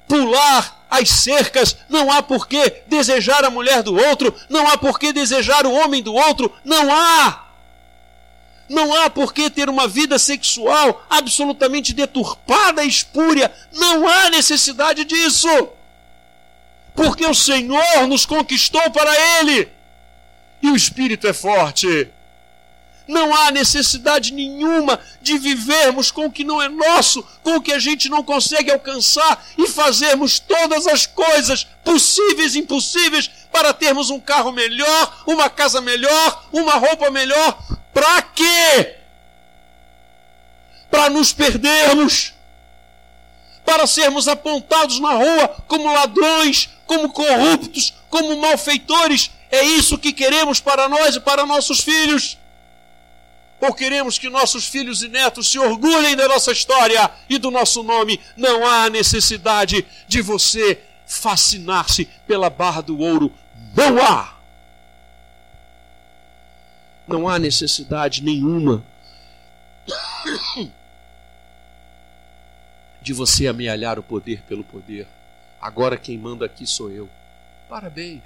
pular 0.08 0.86
as 0.90 1.10
cercas, 1.10 1.78
não 1.90 2.12
há 2.12 2.24
por 2.24 2.48
que 2.48 2.84
desejar 2.88 3.44
a 3.44 3.50
mulher 3.50 3.84
do 3.84 3.96
outro, 3.96 4.34
não 4.50 4.68
há 4.68 4.78
por 4.78 4.98
que 4.98 5.12
desejar 5.12 5.66
o 5.66 5.74
homem 5.74 6.02
do 6.02 6.14
outro, 6.14 6.52
não 6.64 6.92
há. 6.92 7.45
Não 8.68 8.94
há 8.94 9.10
por 9.10 9.34
que 9.34 9.50
ter 9.50 9.70
uma 9.70 9.88
vida 9.88 10.18
sexual 10.18 11.06
absolutamente 11.10 11.94
deturpada 11.94 12.84
e 12.84 12.88
espúria, 12.88 13.52
não 13.72 14.08
há 14.08 14.30
necessidade 14.30 15.06
disso. 15.06 15.48
Porque 16.96 17.26
o 17.26 17.34
Senhor 17.36 18.08
nos 18.08 18.26
conquistou 18.26 18.90
para 18.92 19.12
Ele. 19.40 19.70
E 20.62 20.72
o 20.72 20.76
Espírito 20.76 21.28
é 21.28 21.34
forte. 21.34 22.10
Não 23.08 23.36
há 23.36 23.52
necessidade 23.52 24.34
nenhuma 24.34 25.00
de 25.22 25.38
vivermos 25.38 26.10
com 26.10 26.26
o 26.26 26.32
que 26.32 26.44
não 26.44 26.60
é 26.60 26.68
nosso, 26.68 27.22
com 27.44 27.58
o 27.58 27.62
que 27.62 27.72
a 27.72 27.78
gente 27.78 28.10
não 28.10 28.24
consegue 28.24 28.72
alcançar 28.72 29.46
e 29.58 29.68
fazermos 29.68 30.40
todas 30.40 30.88
as 30.88 31.06
coisas 31.06 31.68
possíveis 31.84 32.56
e 32.56 32.60
impossíveis 32.60 33.30
para 33.52 33.74
termos 33.74 34.10
um 34.10 34.20
carro 34.20 34.52
melhor, 34.52 35.24
uma 35.28 35.50
casa 35.52 35.80
melhor, 35.82 36.48
uma 36.52 36.74
roupa 36.74 37.12
melhor. 37.12 37.58
Para 37.96 38.22
quê? 38.22 38.98
Para 40.92 41.10
nos 41.10 41.32
perdermos, 41.32 42.34
para 43.64 43.88
sermos 43.88 44.28
apontados 44.28 45.00
na 45.00 45.14
rua 45.14 45.48
como 45.66 45.94
ladrões, 45.94 46.70
como 46.86 47.10
corruptos, 47.10 47.94
como 48.10 48.36
malfeitores. 48.36 49.32
É 49.50 49.64
isso 49.64 49.98
que 49.98 50.12
queremos 50.12 50.60
para 50.60 50.90
nós 50.90 51.16
e 51.16 51.22
para 51.22 51.46
nossos 51.46 51.80
filhos 51.80 52.38
ou 53.62 53.74
queremos 53.74 54.20
que 54.20 54.30
nossos 54.30 54.68
filhos 54.68 55.02
e 55.02 55.08
netos 55.08 55.50
se 55.50 55.58
orgulhem 55.58 56.18
da 56.18 56.28
nossa 56.28 56.52
história 56.52 57.10
e 57.30 57.38
do 57.38 57.50
nosso 57.50 57.82
nome, 57.82 58.20
não 58.36 58.68
há 58.68 58.90
necessidade 58.90 59.88
de 60.06 60.22
você 60.22 60.82
fascinar-se 61.08 62.06
pela 62.28 62.50
barra 62.50 62.82
do 62.82 63.00
ouro. 63.00 63.32
Não 63.74 63.98
há! 64.04 64.35
Não 67.08 67.28
há 67.28 67.38
necessidade 67.38 68.24
nenhuma 68.24 68.84
de 73.02 73.14
você 73.14 73.48
amealhar 73.48 74.00
o 74.00 74.04
poder 74.04 74.42
pelo 74.44 74.64
poder. 74.64 75.08
Agora 75.62 75.98
quem 75.98 76.18
manda 76.18 76.46
aqui 76.46 76.66
sou 76.66 76.90
eu. 76.90 77.10
Parabéns. 77.70 78.24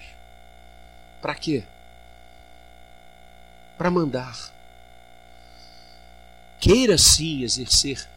Para 1.22 1.36
quê? 1.36 1.64
Para 3.78 3.92
mandar 3.92 4.52
queira 6.60 6.98
sim 6.98 7.42
exercer 7.42 8.08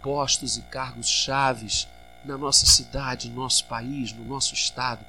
postos 0.00 0.56
e 0.56 0.62
cargos 0.62 1.08
chaves 1.08 1.88
na 2.24 2.38
nossa 2.38 2.64
cidade, 2.64 3.28
no 3.28 3.42
nosso 3.42 3.64
país, 3.64 4.12
no 4.12 4.24
nosso 4.24 4.54
estado, 4.54 5.04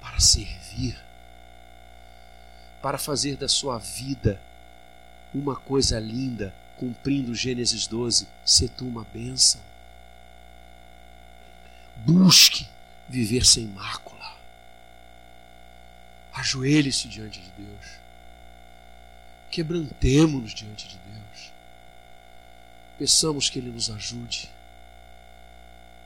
para 0.00 0.20
servir, 0.20 0.96
para 2.84 2.98
fazer 2.98 3.38
da 3.38 3.48
sua 3.48 3.78
vida 3.78 4.38
uma 5.34 5.56
coisa 5.56 5.98
linda, 5.98 6.54
cumprindo 6.76 7.34
Gênesis 7.34 7.86
12, 7.86 8.28
ser 8.44 8.68
tu 8.68 8.86
uma 8.86 9.04
bênção. 9.04 9.58
Busque 11.96 12.68
viver 13.08 13.46
sem 13.46 13.64
mácula. 13.68 14.36
Ajoelhe-se 16.34 17.08
diante 17.08 17.40
de 17.40 17.50
Deus. 17.56 17.86
Quebrantemo-nos 19.50 20.52
diante 20.52 20.86
de 20.86 20.98
Deus. 20.98 21.52
Peçamos 22.98 23.48
que 23.48 23.60
Ele 23.60 23.70
nos 23.70 23.88
ajude. 23.88 24.50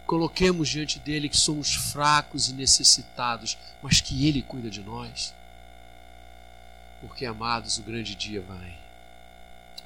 Coloquemos 0.07 0.69
diante 0.69 1.01
dele 1.01 1.29
que 1.29 1.37
somos 1.37 1.75
fracos 1.75 2.49
e 2.49 2.53
necessitados, 2.53 3.59
mas 3.83 4.01
que 4.01 4.29
Ele 4.29 4.43
cuida 4.43 4.71
de 4.71 4.81
nós. 4.81 5.37
Porque, 7.01 7.25
amados, 7.25 7.79
o 7.79 7.83
grande 7.83 8.15
dia 8.15 8.41
vai. 8.41 8.77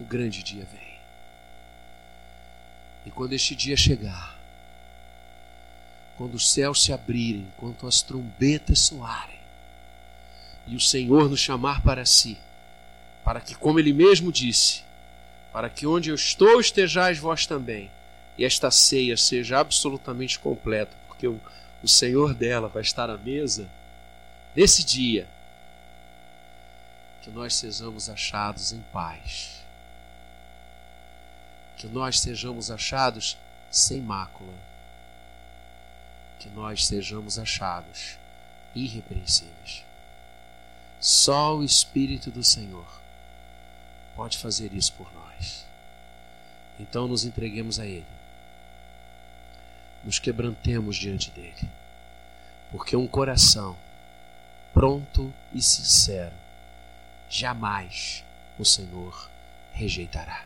O 0.00 0.04
grande 0.04 0.42
dia 0.42 0.66
vem. 0.72 0.92
E 3.04 3.10
quando 3.10 3.32
este 3.32 3.54
dia 3.54 3.76
chegar, 3.76 4.38
quando 6.16 6.34
os 6.34 6.52
céus 6.52 6.84
se 6.84 6.92
abrirem, 6.92 7.46
quando 7.56 7.86
as 7.86 8.00
trombetas 8.00 8.80
soarem, 8.80 9.40
e 10.66 10.76
o 10.76 10.80
Senhor 10.80 11.28
nos 11.28 11.40
chamar 11.40 11.82
para 11.82 12.06
si, 12.06 12.38
para 13.24 13.40
que, 13.40 13.54
como 13.54 13.78
Ele 13.78 13.92
mesmo 13.92 14.30
disse, 14.30 14.82
para 15.52 15.68
que 15.68 15.86
onde 15.86 16.10
eu 16.10 16.14
estou 16.14 16.60
estejais 16.60 17.18
vós 17.18 17.46
também, 17.46 17.90
e 18.38 18.44
esta 18.44 18.70
ceia 18.70 19.16
seja 19.16 19.58
absolutamente 19.58 20.38
completa, 20.38 20.92
porque 21.08 21.26
o, 21.26 21.40
o 21.82 21.88
Senhor 21.88 22.34
dela 22.34 22.68
vai 22.68 22.82
estar 22.82 23.10
à 23.10 23.18
mesa, 23.18 23.68
nesse 24.54 24.84
dia, 24.84 25.26
que 27.22 27.30
nós 27.30 27.54
sejamos 27.54 28.10
achados 28.10 28.72
em 28.72 28.80
paz, 28.92 29.62
que 31.76 31.86
nós 31.86 32.20
sejamos 32.20 32.70
achados 32.70 33.38
sem 33.70 34.00
mácula, 34.00 34.52
que 36.38 36.48
nós 36.50 36.86
sejamos 36.86 37.38
achados 37.38 38.18
irrepreensíveis. 38.74 39.84
Só 41.00 41.56
o 41.56 41.64
Espírito 41.64 42.30
do 42.30 42.42
Senhor 42.42 42.86
pode 44.16 44.38
fazer 44.38 44.72
isso 44.72 44.92
por 44.94 45.12
nós. 45.14 45.64
Então 46.78 47.06
nos 47.06 47.24
entreguemos 47.24 47.78
a 47.78 47.86
Ele, 47.86 48.06
nos 50.04 50.18
quebrantemos 50.18 50.96
diante 50.96 51.30
dele, 51.30 51.70
porque 52.72 52.96
um 52.96 53.06
coração 53.06 53.76
pronto 54.72 55.32
e 55.52 55.62
sincero, 55.62 56.34
jamais 57.32 58.22
o 58.58 58.64
Senhor 58.64 59.30
rejeitará. 59.72 60.44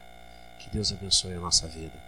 Que 0.61 0.71
Deus 0.71 0.93
abençoe 0.93 1.35
a 1.35 1.41
nossa 1.41 1.67
vida. 1.67 1.99